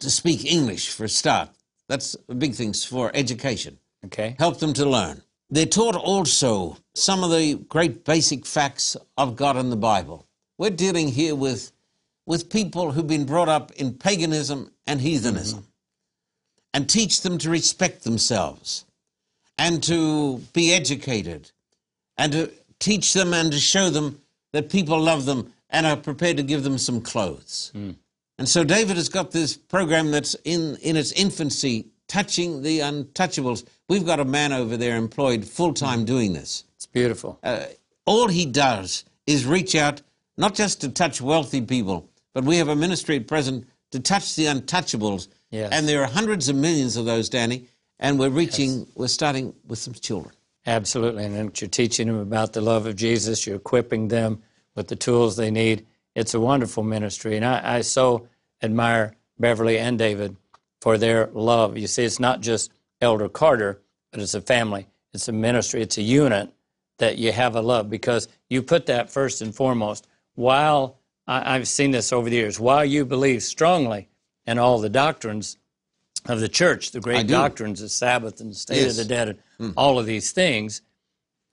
to 0.00 0.10
speak 0.10 0.44
English 0.44 0.90
for 0.90 1.04
a 1.04 1.08
start. 1.08 1.50
That's 1.88 2.16
a 2.28 2.34
big 2.34 2.54
thing 2.54 2.72
for 2.72 3.10
education. 3.14 3.78
Okay. 4.06 4.36
Help 4.38 4.58
them 4.58 4.72
to 4.74 4.88
learn. 4.88 5.22
They're 5.50 5.66
taught 5.66 5.96
also 5.96 6.78
some 6.94 7.24
of 7.24 7.30
the 7.30 7.54
great 7.54 8.04
basic 8.04 8.46
facts 8.46 8.96
of 9.18 9.36
God 9.36 9.56
and 9.56 9.70
the 9.70 9.76
Bible. 9.76 10.26
We're 10.56 10.70
dealing 10.70 11.08
here 11.08 11.34
with, 11.34 11.72
with 12.24 12.48
people 12.48 12.92
who've 12.92 13.06
been 13.06 13.26
brought 13.26 13.48
up 13.48 13.72
in 13.72 13.94
paganism 13.94 14.70
and 14.86 15.00
heathenism 15.00 15.60
mm-hmm. 15.60 15.68
and 16.72 16.88
teach 16.88 17.22
them 17.22 17.36
to 17.38 17.50
respect 17.50 18.04
themselves 18.04 18.86
and 19.60 19.82
to 19.82 20.38
be 20.54 20.72
educated 20.72 21.50
and 22.16 22.32
to 22.32 22.50
teach 22.78 23.12
them 23.12 23.34
and 23.34 23.52
to 23.52 23.58
show 23.58 23.90
them 23.90 24.18
that 24.52 24.70
people 24.70 24.98
love 24.98 25.26
them 25.26 25.52
and 25.68 25.86
are 25.86 25.96
prepared 25.96 26.38
to 26.38 26.42
give 26.42 26.64
them 26.64 26.78
some 26.78 27.00
clothes. 27.00 27.70
And 28.38 28.48
so 28.48 28.64
David 28.64 28.96
has 28.96 29.10
got 29.10 29.30
this 29.32 29.58
program 29.58 30.10
that's 30.10 30.34
in, 30.44 30.76
in 30.76 30.96
its 30.96 31.12
infancy, 31.12 31.86
touching 32.08 32.62
the 32.62 32.78
untouchables. 32.78 33.66
We've 33.86 34.06
got 34.06 34.18
a 34.18 34.24
man 34.24 34.52
over 34.54 34.78
there 34.78 34.96
employed 34.96 35.44
full 35.44 35.74
time 35.74 36.06
doing 36.06 36.32
this. 36.32 36.64
It's 36.76 36.86
beautiful. 36.86 37.38
Uh, 37.42 37.66
all 38.06 38.28
he 38.28 38.46
does 38.46 39.04
is 39.26 39.44
reach 39.44 39.74
out, 39.74 40.00
not 40.38 40.54
just 40.54 40.80
to 40.80 40.88
touch 40.88 41.20
wealthy 41.20 41.60
people, 41.60 42.08
but 42.32 42.44
we 42.44 42.56
have 42.56 42.68
a 42.68 42.74
ministry 42.76 43.16
at 43.16 43.28
present 43.28 43.68
to 43.90 44.00
touch 44.00 44.36
the 44.36 44.46
untouchables. 44.46 45.28
Yes. 45.50 45.70
And 45.70 45.86
there 45.86 46.02
are 46.02 46.06
hundreds 46.06 46.48
of 46.48 46.56
millions 46.56 46.96
of 46.96 47.04
those, 47.04 47.28
Danny, 47.28 47.66
and 48.00 48.18
we're 48.18 48.30
reaching, 48.30 48.86
we're 48.96 49.08
starting 49.08 49.54
with 49.66 49.78
some 49.78 49.94
children. 49.94 50.34
Absolutely. 50.66 51.24
And 51.24 51.36
then 51.36 51.52
you're 51.60 51.68
teaching 51.68 52.08
them 52.08 52.18
about 52.18 52.54
the 52.54 52.60
love 52.60 52.86
of 52.86 52.96
Jesus. 52.96 53.46
You're 53.46 53.56
equipping 53.56 54.08
them 54.08 54.42
with 54.74 54.88
the 54.88 54.96
tools 54.96 55.36
they 55.36 55.50
need. 55.50 55.86
It's 56.14 56.34
a 56.34 56.40
wonderful 56.40 56.82
ministry. 56.82 57.36
And 57.36 57.44
I, 57.44 57.76
I 57.76 57.80
so 57.82 58.26
admire 58.62 59.14
Beverly 59.38 59.78
and 59.78 59.98
David 59.98 60.36
for 60.80 60.98
their 60.98 61.28
love. 61.32 61.76
You 61.76 61.86
see, 61.86 62.04
it's 62.04 62.18
not 62.18 62.40
just 62.40 62.72
Elder 63.00 63.28
Carter, 63.28 63.80
but 64.10 64.20
it's 64.20 64.34
a 64.34 64.40
family, 64.40 64.88
it's 65.14 65.28
a 65.28 65.32
ministry, 65.32 65.82
it's 65.82 65.98
a 65.98 66.02
unit 66.02 66.52
that 66.98 67.16
you 67.16 67.32
have 67.32 67.56
a 67.56 67.60
love 67.60 67.88
because 67.88 68.28
you 68.48 68.62
put 68.62 68.86
that 68.86 69.10
first 69.10 69.40
and 69.40 69.54
foremost. 69.54 70.06
While 70.34 70.98
I, 71.26 71.54
I've 71.54 71.68
seen 71.68 71.90
this 71.90 72.12
over 72.12 72.28
the 72.28 72.36
years, 72.36 72.58
while 72.60 72.84
you 72.84 73.04
believe 73.04 73.42
strongly 73.42 74.08
in 74.46 74.58
all 74.58 74.78
the 74.78 74.90
doctrines 74.90 75.56
of 76.26 76.40
the 76.40 76.48
church, 76.48 76.92
the 76.92 77.00
great 77.00 77.26
do. 77.26 77.34
doctrines 77.34 77.82
of 77.82 77.90
Sabbath 77.90 78.40
and 78.40 78.50
the 78.50 78.54
state 78.54 78.82
Yes. 78.82 78.90
of 78.92 78.96
the 78.96 79.04
dead, 79.04 79.28
and 79.28 79.38
hmm. 79.58 79.70
all 79.76 79.98
of 79.98 80.06
these 80.06 80.32
things, 80.32 80.82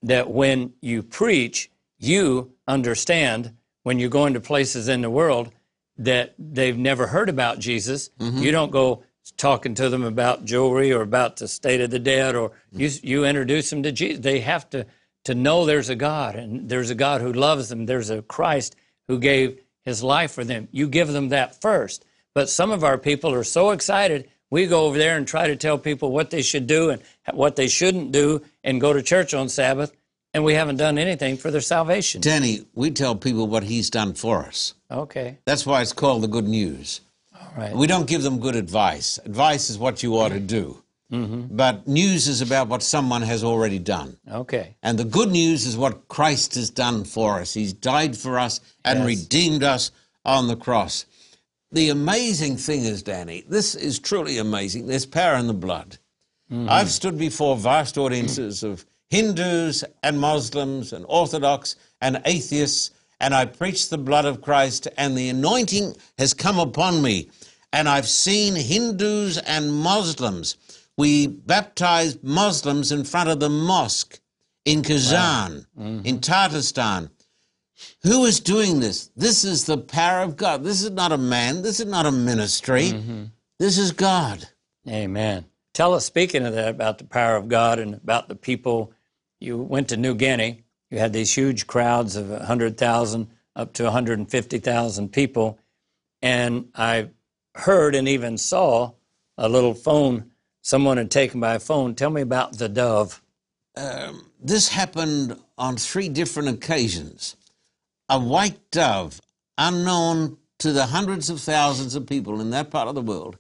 that 0.04 0.30
when 0.30 0.74
you 0.82 1.04
preach, 1.04 1.70
you 1.98 2.52
understand 2.68 3.54
when 3.84 4.00
you 4.00 4.10
go 4.10 4.26
into 4.26 4.40
places 4.40 4.88
in 4.88 5.02
the 5.02 5.10
world 5.10 5.52
that 5.98 6.36
they've 6.38 6.78
never 6.78 7.08
heard 7.08 7.30
about 7.30 7.60
Jesus. 7.60 8.10
Mm-hmm. 8.20 8.38
You 8.40 8.52
don't 8.52 8.72
go 8.72 9.04
talking 9.36 9.74
to 9.76 9.90
them 9.90 10.04
about 10.04 10.46
jewelry 10.46 10.92
or 10.94 11.02
about 11.02 11.38
the 11.38 11.48
state 11.48 11.82
of 11.82 11.90
the 11.90 12.00
dead, 12.00 12.36
or 12.36 12.52
hmm. 12.72 12.82
you, 12.82 12.90
you 13.02 13.26
introduce 13.26 13.70
them 13.70 13.84
to 13.84 13.92
Jesus. 13.92 14.22
They 14.22 14.42
have 14.42 14.70
to, 14.72 14.86
to 15.26 15.36
know 15.36 15.66
there's 15.66 15.90
a 15.90 15.96
God, 15.96 16.36
and 16.36 16.70
there's 16.70 16.90
a 16.90 16.96
God 16.96 17.22
who 17.22 17.34
loves 17.34 17.70
them. 17.70 17.86
There's 17.86 18.10
a 18.10 18.22
Christ 18.22 18.76
who 19.08 19.20
gave 19.20 19.60
his 19.82 20.04
life 20.04 20.32
for 20.32 20.44
them. 20.44 20.68
You 20.72 20.88
give 20.88 21.08
them 21.08 21.30
that 21.30 21.62
first. 21.62 22.06
But 22.34 22.50
some 22.50 22.72
of 22.72 22.84
our 22.84 22.98
people 22.98 23.34
are 23.34 23.44
so 23.44 23.72
excited, 23.72 24.30
we 24.50 24.66
go 24.68 24.86
over 24.86 24.98
there 24.98 25.18
and 25.18 25.28
try 25.28 25.48
to 25.48 25.56
tell 25.56 25.78
people 25.78 26.12
what 26.12 26.30
they 26.30 26.42
should 26.42 26.68
do 26.68 26.90
and 26.90 27.02
what 27.34 27.56
they 27.56 27.68
shouldn't 27.68 28.12
do 28.12 28.42
and 28.64 28.80
go 28.82 28.94
to 28.94 29.02
church 29.02 29.34
on 29.34 29.50
Sabbath, 29.50 29.92
and 30.34 30.44
we 30.44 30.54
haven't 30.54 30.78
done 30.78 30.98
anything 30.98 31.38
for 31.38 31.52
their 31.52 31.62
salvation. 31.62 32.22
Danny, 32.22 32.66
we 32.74 32.92
tell 32.92 33.16
people 33.16 33.48
what 33.48 33.64
he's 33.64 33.90
done 33.90 34.14
for 34.14 34.44
us. 34.44 34.74
Okay, 34.90 35.38
That's 35.46 35.66
why 35.66 35.82
it's 35.82 35.94
called 35.94 36.24
the 36.24 36.28
good 36.28 36.48
news. 36.48 37.02
all 37.36 37.52
right. 37.58 37.76
We 37.76 37.88
don't 37.88 38.08
give 38.08 38.24
them 38.24 38.40
good 38.40 38.56
advice. 38.56 39.20
Advice 39.26 39.70
is 39.70 39.78
what 39.78 40.02
you 40.04 40.18
ought 40.18 40.30
to 40.30 40.40
do. 40.40 40.82
Mm-hmm. 41.12 41.56
But 41.56 41.88
news 41.88 42.28
is 42.28 42.42
about 42.42 42.68
what 42.68 42.84
someone 42.84 43.22
has 43.22 43.42
already 43.44 43.80
done. 43.80 44.18
Okay. 44.30 44.76
And 44.84 44.98
the 45.00 45.06
good 45.06 45.32
news 45.32 45.66
is 45.66 45.78
what 45.78 46.08
Christ 46.10 46.56
has 46.56 46.70
done 46.70 47.06
for 47.06 47.40
us. 47.40 47.54
He's 47.54 47.72
died 47.72 48.18
for 48.18 48.38
us 48.38 48.60
and 48.84 49.00
Yes. 49.00 49.08
redeemed 49.08 49.64
us 49.64 49.92
on 50.26 50.50
the 50.50 50.58
cross. 50.58 51.06
The 51.72 51.90
amazing 51.90 52.58
thing 52.58 52.86
is, 52.86 53.04
Danny, 53.04 53.44
this 53.48 53.76
is 53.76 54.00
truly 54.00 54.38
amazing. 54.38 54.88
There's 54.88 55.06
power 55.06 55.36
in 55.36 55.48
the 55.48 55.54
blood. 55.54 55.98
Mm-hmm. 56.52 56.70
I've 56.70 56.90
stood 56.90 57.18
before 57.18 57.58
vast 57.58 57.98
audiences 57.98 58.64
of 58.64 58.86
Hindus 59.10 59.84
and 60.02 60.20
Muslims 60.20 60.94
and 60.94 61.06
Orthodox 61.10 61.76
and 62.02 62.22
atheists, 62.26 62.92
and 63.20 63.34
I 63.34 63.46
preached 63.46 63.90
the 63.90 63.98
blood 63.98 64.26
of 64.26 64.42
Christ, 64.42 64.88
and 64.98 65.18
the 65.18 65.30
anointing 65.30 65.96
has 66.18 66.34
come 66.34 66.60
upon 66.60 67.02
me. 67.02 67.30
And 67.74 67.90
I've 67.90 68.08
seen 68.08 68.56
Hindus 68.56 69.38
and 69.40 69.74
Muslims. 69.74 70.56
We 70.98 71.28
baptized 71.28 72.24
Muslims 72.24 72.94
in 72.94 73.04
front 73.04 73.30
of 73.30 73.42
the 73.42 73.50
mosque 73.50 74.20
in 74.64 74.84
Kazan, 74.84 75.66
mm-hmm. 75.78 76.06
in 76.06 76.20
Tatarstan. 76.20 77.10
Who 78.04 78.26
is 78.26 78.40
doing 78.40 78.80
this? 78.80 79.10
This 79.16 79.44
is 79.44 79.66
the 79.66 79.78
power 79.78 80.22
of 80.22 80.38
God. 80.38 80.64
This 80.64 80.84
is 80.84 80.92
not 80.92 81.12
a 81.12 81.18
man. 81.18 81.62
This 81.62 81.80
is 81.80 81.86
not 81.86 82.06
a 82.06 82.12
ministry. 82.12 82.90
Mm-hmm. 82.90 83.24
This 83.60 83.78
is 83.78 83.92
God. 83.92 84.48
Amen. 84.88 85.46
Tell 85.74 85.94
us, 85.94 86.06
speaking 86.06 86.46
of 86.46 86.54
that, 86.54 86.70
about 86.70 86.98
the 86.98 87.04
power 87.04 87.36
of 87.36 87.48
God 87.48 87.80
and 87.80 87.94
about 87.94 88.30
the 88.30 88.36
people. 88.36 88.92
You 89.40 89.58
went 89.58 89.90
to 89.90 89.98
New 89.98 90.16
Guinea. 90.16 90.64
You 90.90 91.00
had 91.00 91.14
these 91.14 91.36
huge 91.36 91.68
crowds 91.68 92.16
of 92.16 92.30
100,000 92.30 93.28
up 93.56 93.74
to 93.74 93.84
150,000 93.84 95.12
people. 95.12 95.60
And 96.22 96.70
I 96.74 97.10
heard 97.56 97.94
and 97.96 98.08
even 98.08 98.38
saw 98.38 98.94
a 99.38 99.50
little 99.50 99.74
phone 99.74 100.32
someone 100.62 100.98
had 100.98 101.10
taken 101.10 101.40
by 101.40 101.56
a 101.56 101.60
phone. 101.60 101.96
Tell 101.96 102.10
me 102.10 102.22
about 102.22 102.58
the 102.58 102.68
dove. 102.68 103.22
Um, 103.76 104.32
this 104.42 104.70
happened 104.70 105.40
on 105.58 105.78
three 105.78 106.10
different 106.10 106.50
occasions. 106.50 107.36
A 108.10 108.20
white 108.20 108.72
dove, 108.72 109.20
unknown 109.58 110.38
to 110.60 110.72
the 110.72 110.88
hundreds 110.88 111.30
of 111.30 111.42
thousands 111.42 111.96
of 111.96 112.08
people 112.08 112.40
in 112.42 112.50
that 112.52 112.72
part 112.72 112.88
of 112.88 112.96
the 112.96 113.02
world, 113.02 113.38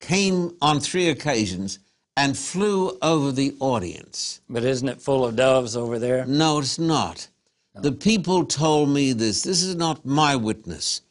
came 0.00 0.56
on 0.60 0.80
three 0.80 1.08
occasions 1.08 1.78
and 2.16 2.36
flew 2.36 2.96
over 3.02 3.30
the 3.30 3.54
audience. 3.60 4.40
But 4.48 4.64
isn't 4.64 4.88
it 4.88 5.02
full 5.02 5.26
of 5.26 5.36
doves 5.36 5.76
over 5.76 5.98
there? 5.98 6.24
No, 6.24 6.58
it's 6.58 6.78
not. 6.78 7.28
The 7.74 7.92
people 7.92 8.46
told 8.46 8.88
me 8.88 9.12
this. 9.12 9.42
This 9.42 9.62
is 9.62 9.74
not 9.74 10.06
my 10.06 10.34
witness. 10.34 11.02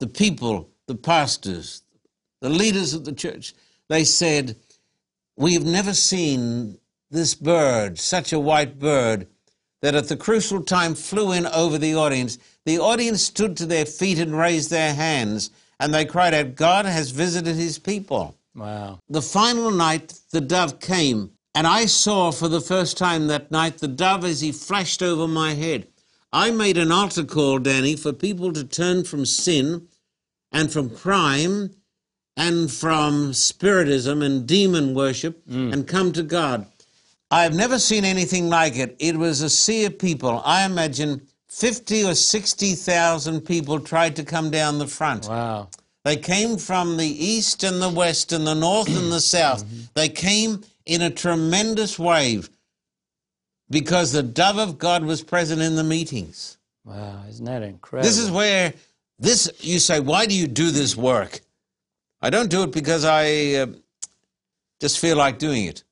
The 0.00 0.06
people, 0.06 0.70
the 0.86 0.94
pastors, 0.94 1.82
the 2.40 2.48
leaders 2.48 2.94
of 2.94 3.04
the 3.04 3.12
church, 3.12 3.54
they 3.88 4.04
said, 4.04 4.56
We've 5.36 5.64
never 5.64 5.92
seen 5.92 6.78
this 7.10 7.34
bird, 7.34 7.98
such 7.98 8.32
a 8.32 8.40
white 8.40 8.78
bird, 8.78 9.26
that 9.82 9.94
at 9.94 10.08
the 10.08 10.16
crucial 10.16 10.62
time 10.62 10.94
flew 10.94 11.32
in 11.32 11.46
over 11.46 11.76
the 11.76 11.94
audience. 11.94 12.38
The 12.66 12.78
audience 12.78 13.22
stood 13.22 13.56
to 13.58 13.66
their 13.66 13.86
feet 13.86 14.18
and 14.18 14.36
raised 14.36 14.70
their 14.70 14.94
hands, 14.94 15.50
and 15.78 15.92
they 15.92 16.04
cried 16.04 16.34
out, 16.34 16.54
God 16.54 16.86
has 16.86 17.10
visited 17.10 17.56
his 17.56 17.78
people. 17.78 18.36
Wow. 18.54 19.00
The 19.08 19.22
final 19.22 19.70
night, 19.70 20.20
the 20.30 20.40
dove 20.40 20.80
came, 20.80 21.30
and 21.54 21.66
I 21.66 21.86
saw 21.86 22.30
for 22.30 22.48
the 22.48 22.60
first 22.60 22.96
time 22.96 23.26
that 23.26 23.50
night 23.50 23.78
the 23.78 23.88
dove 23.88 24.24
as 24.24 24.40
he 24.40 24.52
flashed 24.52 25.02
over 25.02 25.28
my 25.28 25.54
head. 25.54 25.88
I 26.32 26.50
made 26.50 26.78
an 26.78 26.90
altar 26.90 27.24
call, 27.24 27.58
Danny, 27.58 27.96
for 27.96 28.12
people 28.12 28.52
to 28.52 28.64
turn 28.64 29.04
from 29.04 29.26
sin 29.26 29.88
and 30.50 30.72
from 30.72 30.90
crime 30.90 31.70
and 32.36 32.70
from 32.70 33.32
spiritism 33.32 34.22
and 34.22 34.46
demon 34.46 34.94
worship 34.94 35.46
mm. 35.46 35.72
and 35.72 35.86
come 35.86 36.12
to 36.12 36.22
God. 36.22 36.66
I've 37.30 37.54
never 37.54 37.78
seen 37.78 38.04
anything 38.04 38.48
like 38.48 38.76
it. 38.76 38.96
It 38.98 39.16
was 39.16 39.42
a 39.42 39.50
sea 39.50 39.84
of 39.84 39.98
people. 39.98 40.42
I 40.44 40.64
imagine 40.64 41.22
50 41.54 42.04
or 42.04 42.14
60,000 42.14 43.40
people 43.42 43.78
tried 43.78 44.16
to 44.16 44.24
come 44.24 44.50
down 44.50 44.78
the 44.78 44.88
front. 44.88 45.28
Wow. 45.28 45.68
They 46.04 46.16
came 46.16 46.56
from 46.56 46.96
the 46.96 47.06
east 47.06 47.62
and 47.62 47.80
the 47.80 47.88
west 47.88 48.32
and 48.32 48.44
the 48.44 48.54
north 48.54 48.88
and 48.88 49.12
the 49.12 49.20
south. 49.20 49.64
They 49.94 50.08
came 50.08 50.64
in 50.84 51.00
a 51.00 51.10
tremendous 51.10 51.96
wave 51.96 52.50
because 53.70 54.10
the 54.10 54.22
dove 54.22 54.58
of 54.58 54.78
God 54.78 55.04
was 55.04 55.22
present 55.22 55.62
in 55.62 55.76
the 55.76 55.84
meetings. 55.84 56.58
Wow. 56.84 57.22
Isn't 57.28 57.44
that 57.44 57.62
incredible? 57.62 58.08
This 58.08 58.18
is 58.18 58.32
where 58.32 58.74
this 59.20 59.48
you 59.60 59.78
say, 59.78 60.00
why 60.00 60.26
do 60.26 60.34
you 60.34 60.48
do 60.48 60.72
this 60.72 60.96
work? 60.96 61.40
I 62.20 62.30
don't 62.30 62.50
do 62.50 62.64
it 62.64 62.72
because 62.72 63.04
I 63.04 63.54
uh, 63.54 63.66
just 64.80 64.98
feel 64.98 65.16
like 65.16 65.38
doing 65.38 65.66
it. 65.66 65.84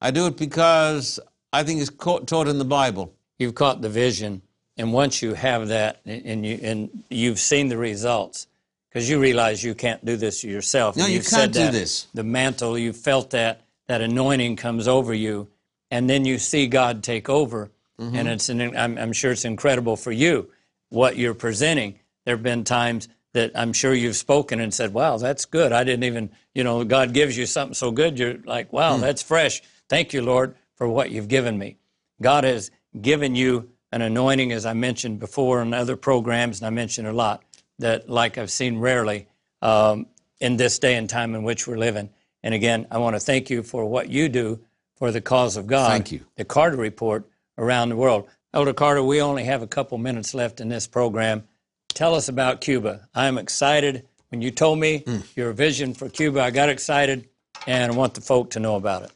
I 0.00 0.10
do 0.10 0.26
it 0.26 0.36
because 0.36 1.20
I 1.52 1.62
think 1.62 1.80
it's 1.80 1.90
ca- 1.90 2.20
taught 2.20 2.48
in 2.48 2.58
the 2.58 2.64
Bible. 2.64 3.14
You've 3.38 3.54
caught 3.54 3.80
the 3.80 3.88
vision 3.88 4.42
And 4.76 4.92
once 4.92 5.22
you 5.22 5.34
have 5.34 5.68
that, 5.68 6.00
and 6.04 6.44
you 6.44 6.58
and 6.62 7.04
you've 7.08 7.38
seen 7.38 7.68
the 7.68 7.76
results, 7.76 8.46
because 8.88 9.08
you 9.08 9.20
realize 9.20 9.62
you 9.62 9.74
can't 9.74 10.04
do 10.04 10.16
this 10.16 10.42
yourself. 10.42 10.96
No, 10.96 11.04
and 11.04 11.12
you 11.12 11.18
you've 11.18 11.26
can't 11.26 11.42
said 11.42 11.52
do 11.52 11.58
that, 11.60 11.72
this. 11.72 12.06
The 12.14 12.24
mantle, 12.24 12.76
you 12.78 12.92
felt 12.92 13.30
that 13.30 13.60
that 13.86 14.00
anointing 14.00 14.56
comes 14.56 14.88
over 14.88 15.14
you, 15.14 15.48
and 15.90 16.10
then 16.10 16.24
you 16.24 16.38
see 16.38 16.66
God 16.66 17.02
take 17.02 17.28
over, 17.28 17.70
Mm-hmm. 18.00 18.16
and 18.16 18.28
it's 18.28 18.48
an, 18.48 18.76
I'm, 18.76 18.98
I'm 18.98 19.12
sure 19.12 19.30
it's 19.30 19.44
incredible 19.44 19.94
for 19.94 20.10
you 20.10 20.50
what 20.88 21.16
you're 21.16 21.32
presenting. 21.32 22.00
There 22.24 22.34
have 22.34 22.42
been 22.42 22.64
times 22.64 23.06
that 23.34 23.52
I'm 23.54 23.72
sure 23.72 23.94
you've 23.94 24.16
spoken 24.16 24.58
and 24.58 24.74
said, 24.74 24.92
"Wow, 24.92 25.18
that's 25.18 25.44
good." 25.44 25.70
I 25.70 25.84
didn't 25.84 26.02
even, 26.02 26.30
you 26.56 26.64
know, 26.64 26.82
God 26.82 27.12
gives 27.14 27.38
you 27.38 27.46
something 27.46 27.74
so 27.74 27.92
good, 27.92 28.18
you're 28.18 28.38
like. 28.44 28.72
"Wow, 28.72 28.96
that's 28.96 29.22
fresh." 29.22 29.62
Thank 29.88 30.12
you, 30.12 30.22
Lord, 30.22 30.56
for 30.74 30.88
what 30.88 31.12
you've 31.12 31.28
given 31.28 31.56
me. 31.56 31.76
God 32.20 32.42
has 32.42 32.72
given 33.00 33.36
you 33.36 33.70
an 33.94 34.02
anointing, 34.02 34.50
as 34.50 34.66
I 34.66 34.72
mentioned 34.72 35.20
before 35.20 35.62
in 35.62 35.72
other 35.72 35.96
programs, 35.96 36.58
and 36.58 36.66
I 36.66 36.70
mentioned 36.70 37.06
a 37.06 37.12
lot 37.12 37.44
that, 37.78 38.10
like 38.10 38.36
I've 38.38 38.50
seen 38.50 38.78
rarely 38.78 39.28
um, 39.62 40.06
in 40.40 40.56
this 40.56 40.80
day 40.80 40.96
and 40.96 41.08
time 41.08 41.34
in 41.36 41.44
which 41.44 41.68
we're 41.68 41.78
living. 41.78 42.10
And 42.42 42.52
again, 42.54 42.88
I 42.90 42.98
want 42.98 43.14
to 43.14 43.20
thank 43.20 43.50
you 43.50 43.62
for 43.62 43.86
what 43.86 44.08
you 44.08 44.28
do 44.28 44.58
for 44.96 45.12
the 45.12 45.20
cause 45.20 45.56
of 45.56 45.68
God. 45.68 45.90
Thank 45.90 46.10
you. 46.10 46.20
The 46.36 46.44
Carter 46.44 46.76
Report 46.76 47.24
around 47.56 47.90
the 47.90 47.96
world. 47.96 48.28
Elder 48.52 48.72
Carter, 48.72 49.02
we 49.02 49.20
only 49.20 49.44
have 49.44 49.62
a 49.62 49.66
couple 49.68 49.96
minutes 49.98 50.34
left 50.34 50.60
in 50.60 50.68
this 50.68 50.88
program. 50.88 51.44
Tell 51.90 52.16
us 52.16 52.28
about 52.28 52.60
Cuba. 52.60 53.08
I'm 53.14 53.38
excited. 53.38 54.04
When 54.30 54.42
you 54.42 54.50
told 54.50 54.80
me 54.80 55.04
Hmm. 55.06 55.18
your 55.36 55.52
vision 55.52 55.94
for 55.94 56.08
Cuba, 56.08 56.40
I 56.40 56.50
got 56.50 56.68
excited, 56.68 57.28
and 57.66 57.92
I 57.92 57.94
want 57.94 58.14
the 58.14 58.20
folk 58.20 58.50
to 58.50 58.60
know 58.60 58.74
about 58.74 59.04
it. 59.04 59.12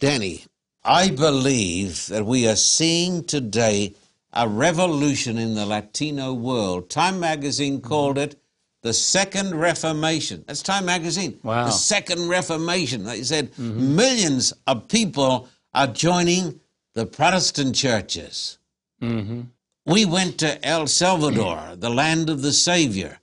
Danny, 0.00 0.44
I 0.84 1.10
believe 1.10 2.06
that 2.08 2.24
we 2.26 2.48
are 2.48 2.56
seeing 2.56 3.24
today 3.24 3.94
a 4.32 4.48
revolution 4.48 5.38
in 5.38 5.54
the 5.54 5.66
Latino 5.66 6.34
world. 6.34 6.90
Time 6.90 7.18
magazine 7.20 7.78
mm-hmm. 7.78 7.88
called 7.88 8.18
it 8.18 8.40
the 8.82 8.92
Second 8.92 9.54
Reformation. 9.54 10.44
That's 10.46 10.62
Time 10.62 10.84
magazine. 10.84 11.38
Wow. 11.42 11.64
The 11.66 11.70
Second 11.72 12.28
Reformation. 12.28 13.04
They 13.04 13.22
said 13.22 13.52
mm-hmm. 13.52 13.96
millions 13.96 14.52
of 14.66 14.88
people 14.88 15.48
are 15.74 15.86
joining 15.86 16.60
the 16.94 17.06
Protestant 17.06 17.74
churches. 17.74 18.58
Mm-hmm. 19.02 19.42
We 19.86 20.04
went 20.04 20.38
to 20.38 20.64
El 20.66 20.86
Salvador, 20.86 21.74
the 21.76 21.90
land 21.90 22.28
of 22.28 22.42
the 22.42 22.52
Savior, 22.52 23.18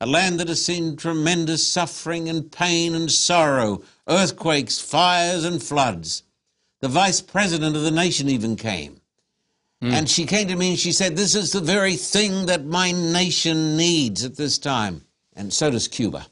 a 0.00 0.06
land 0.06 0.40
that 0.40 0.48
has 0.48 0.64
seen 0.64 0.96
tremendous 0.96 1.66
suffering 1.66 2.28
and 2.28 2.50
pain 2.50 2.94
and 2.94 3.10
sorrow, 3.10 3.82
earthquakes, 4.08 4.80
fires, 4.80 5.44
and 5.44 5.62
floods. 5.62 6.22
The 6.80 6.88
vice 6.88 7.20
president 7.20 7.76
of 7.76 7.82
the 7.82 7.90
nation 7.90 8.28
even 8.28 8.56
came. 8.56 9.00
And 9.82 10.08
she 10.08 10.24
came 10.24 10.48
to 10.48 10.56
me 10.56 10.70
and 10.70 10.78
she 10.78 10.92
said, 10.92 11.16
This 11.16 11.34
is 11.34 11.52
the 11.52 11.60
very 11.60 11.96
thing 11.96 12.46
that 12.46 12.64
my 12.64 12.92
nation 12.92 13.76
needs 13.76 14.24
at 14.24 14.36
this 14.36 14.58
time. 14.58 15.02
And 15.34 15.52
so 15.52 15.70
does 15.70 15.86
Cuba. 15.86 16.26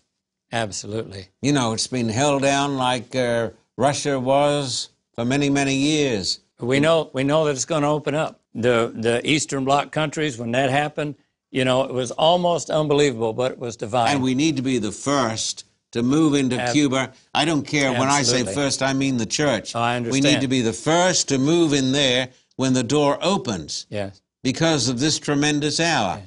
Absolutely. 0.51 1.29
You 1.43 1.53
know, 1.53 1.73
it's 1.73 1.87
been 1.87 2.09
held 2.09 2.43
down 2.43 2.77
like 2.77 3.15
uh, 3.15 3.51
Russia 3.77 4.19
was 4.19 4.89
for 5.15 5.25
many, 5.25 5.51
many 5.51 5.75
years. 5.75 6.41
We 6.61 6.81
know 6.81 7.11
we 7.13 7.25
know 7.25 7.45
that 7.45 7.53
it's 7.53 7.65
going 7.65 7.83
to 7.83 7.89
open 7.89 8.15
up. 8.15 8.41
The 8.55 8.93
the 8.95 9.21
Eastern 9.29 9.65
Bloc 9.65 9.91
countries, 9.91 10.39
when 10.39 10.53
that 10.53 10.71
happened, 10.71 11.17
you 11.51 11.65
know, 11.65 11.83
it 11.83 11.93
was 11.93 12.13
almost 12.13 12.71
unbelievable, 12.71 13.33
but 13.33 13.53
it 13.53 13.59
was 13.59 13.77
divine. 13.77 14.15
And 14.15 14.23
we 14.23 14.35
need 14.35 14.57
to 14.57 14.63
be 14.63 14.79
the 14.79 14.93
first 14.93 15.65
to 15.91 16.03
move 16.03 16.35
into 16.35 16.61
Ab- 16.61 16.73
Cuba. 16.73 17.13
I 17.35 17.45
don't 17.45 17.67
care 17.67 17.93
when 17.93 18.09
I 18.09 18.23
say 18.23 18.45
first, 18.45 18.83
I 18.83 18.93
mean 18.93 19.17
the 19.17 19.27
church. 19.27 19.75
Oh, 19.77 19.81
I 19.81 20.01
We 20.01 20.21
need 20.21 20.41
to 20.41 20.49
be 20.49 20.61
the 20.61 20.73
first 20.73 21.29
to 21.29 21.39
move 21.39 21.73
in 21.73 21.93
there 21.93 22.31
when 22.57 22.73
the 22.73 22.83
door 22.83 23.19
opens 23.21 23.87
yes. 23.89 24.21
because 24.43 24.89
of 24.89 25.01
this 25.01 25.19
tremendous 25.19 25.81
hour. 25.81 26.21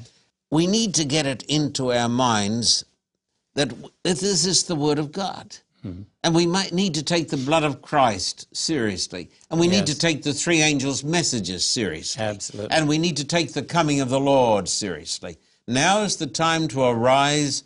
We 0.51 0.67
need 0.67 0.95
to 0.95 1.05
get 1.05 1.25
it 1.25 1.43
into 1.43 1.91
our 1.91 2.09
minds 2.09 2.85
that 3.55 3.73
this 4.03 4.45
is 4.45 4.63
the 4.63 4.75
Word 4.75 4.99
of 4.99 5.11
God. 5.11 5.57
Mm-hmm. 5.85 6.03
And 6.23 6.35
we 6.35 6.45
might 6.45 6.73
need 6.73 6.93
to 6.95 7.03
take 7.03 7.29
the 7.29 7.37
blood 7.37 7.63
of 7.63 7.81
Christ 7.81 8.47
seriously. 8.55 9.29
And 9.49 9.59
we 9.59 9.67
need 9.67 9.85
to 9.87 9.97
take 9.97 10.23
the 10.23 10.33
three 10.33 10.61
angels' 10.61 11.03
messages 11.03 11.63
seriously. 11.65 12.23
Absolutely. 12.23 12.75
And 12.75 12.87
we 12.87 12.97
need 12.97 13.17
to 13.17 13.25
take 13.25 13.53
the 13.53 13.63
coming 13.63 14.01
of 14.01 14.09
the 14.09 14.19
Lord 14.19 14.67
seriously. 14.67 15.37
Now 15.67 16.01
is 16.01 16.17
the 16.17 16.27
time 16.27 16.67
to 16.69 16.83
arise 16.83 17.63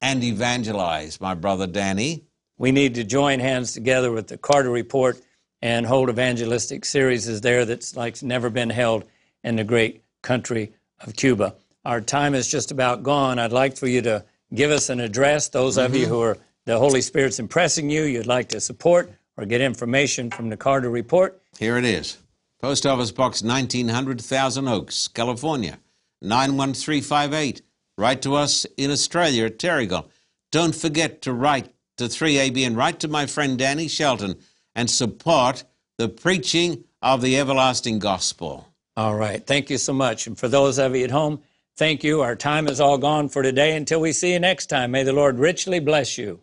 and 0.00 0.22
evangelize, 0.22 1.20
my 1.20 1.34
brother 1.34 1.66
Danny. 1.66 2.24
We 2.58 2.72
need 2.72 2.94
to 2.94 3.04
join 3.04 3.40
hands 3.40 3.72
together 3.72 4.12
with 4.12 4.28
the 4.28 4.38
Carter 4.38 4.70
Report 4.70 5.20
and 5.66 5.84
hold 5.84 6.08
evangelistic 6.08 6.84
series 6.84 7.26
is 7.26 7.40
there 7.40 7.64
that's 7.64 7.96
like 7.96 8.22
never 8.22 8.48
been 8.48 8.70
held 8.70 9.04
in 9.42 9.56
the 9.56 9.64
great 9.64 10.00
country 10.22 10.72
of 11.00 11.16
Cuba. 11.16 11.56
Our 11.84 12.00
time 12.00 12.36
is 12.36 12.46
just 12.46 12.70
about 12.70 13.02
gone. 13.02 13.40
I'd 13.40 13.50
like 13.50 13.76
for 13.76 13.88
you 13.88 14.00
to 14.02 14.24
give 14.54 14.70
us 14.70 14.90
an 14.90 15.00
address. 15.00 15.48
Those 15.48 15.76
of 15.76 15.92
you 15.96 16.02
mm-hmm. 16.02 16.14
who 16.14 16.20
are 16.22 16.38
the 16.66 16.78
Holy 16.78 17.00
Spirit's 17.00 17.40
impressing 17.40 17.90
you, 17.90 18.04
you'd 18.04 18.28
like 18.28 18.48
to 18.50 18.60
support 18.60 19.10
or 19.36 19.44
get 19.44 19.60
information 19.60 20.30
from 20.30 20.50
the 20.50 20.56
Carter 20.56 20.88
Report. 20.88 21.42
Here 21.58 21.76
it 21.76 21.84
is 21.84 22.18
Post 22.60 22.86
Office 22.86 23.10
Box 23.10 23.42
1900, 23.42 24.20
Thousand 24.20 24.68
Oaks, 24.68 25.08
California, 25.08 25.80
91358. 26.22 27.62
Write 27.98 28.22
to 28.22 28.36
us 28.36 28.66
in 28.76 28.92
Australia 28.92 29.46
at 29.46 29.58
Terrigal. 29.58 30.06
Don't 30.52 30.76
forget 30.76 31.22
to 31.22 31.32
write 31.32 31.72
to 31.96 32.04
3AB 32.04 32.64
and 32.64 32.76
write 32.76 33.00
to 33.00 33.08
my 33.08 33.26
friend 33.26 33.58
Danny 33.58 33.88
Shelton 33.88 34.36
and 34.76 34.88
support 34.88 35.64
the 35.98 36.08
preaching 36.08 36.84
of 37.02 37.22
the 37.22 37.36
everlasting 37.38 37.98
gospel. 37.98 38.68
All 38.96 39.16
right. 39.16 39.44
Thank 39.44 39.70
you 39.70 39.78
so 39.78 39.92
much. 39.92 40.26
And 40.26 40.38
for 40.38 40.46
those 40.46 40.78
of 40.78 40.94
you 40.94 41.04
at 41.04 41.10
home, 41.10 41.40
thank 41.76 42.04
you. 42.04 42.20
Our 42.20 42.36
time 42.36 42.68
is 42.68 42.80
all 42.80 42.98
gone 42.98 43.28
for 43.28 43.42
today. 43.42 43.76
Until 43.76 44.00
we 44.00 44.12
see 44.12 44.32
you 44.32 44.38
next 44.38 44.66
time, 44.66 44.92
may 44.92 45.02
the 45.02 45.12
Lord 45.12 45.38
richly 45.38 45.80
bless 45.80 46.16
you. 46.16 46.40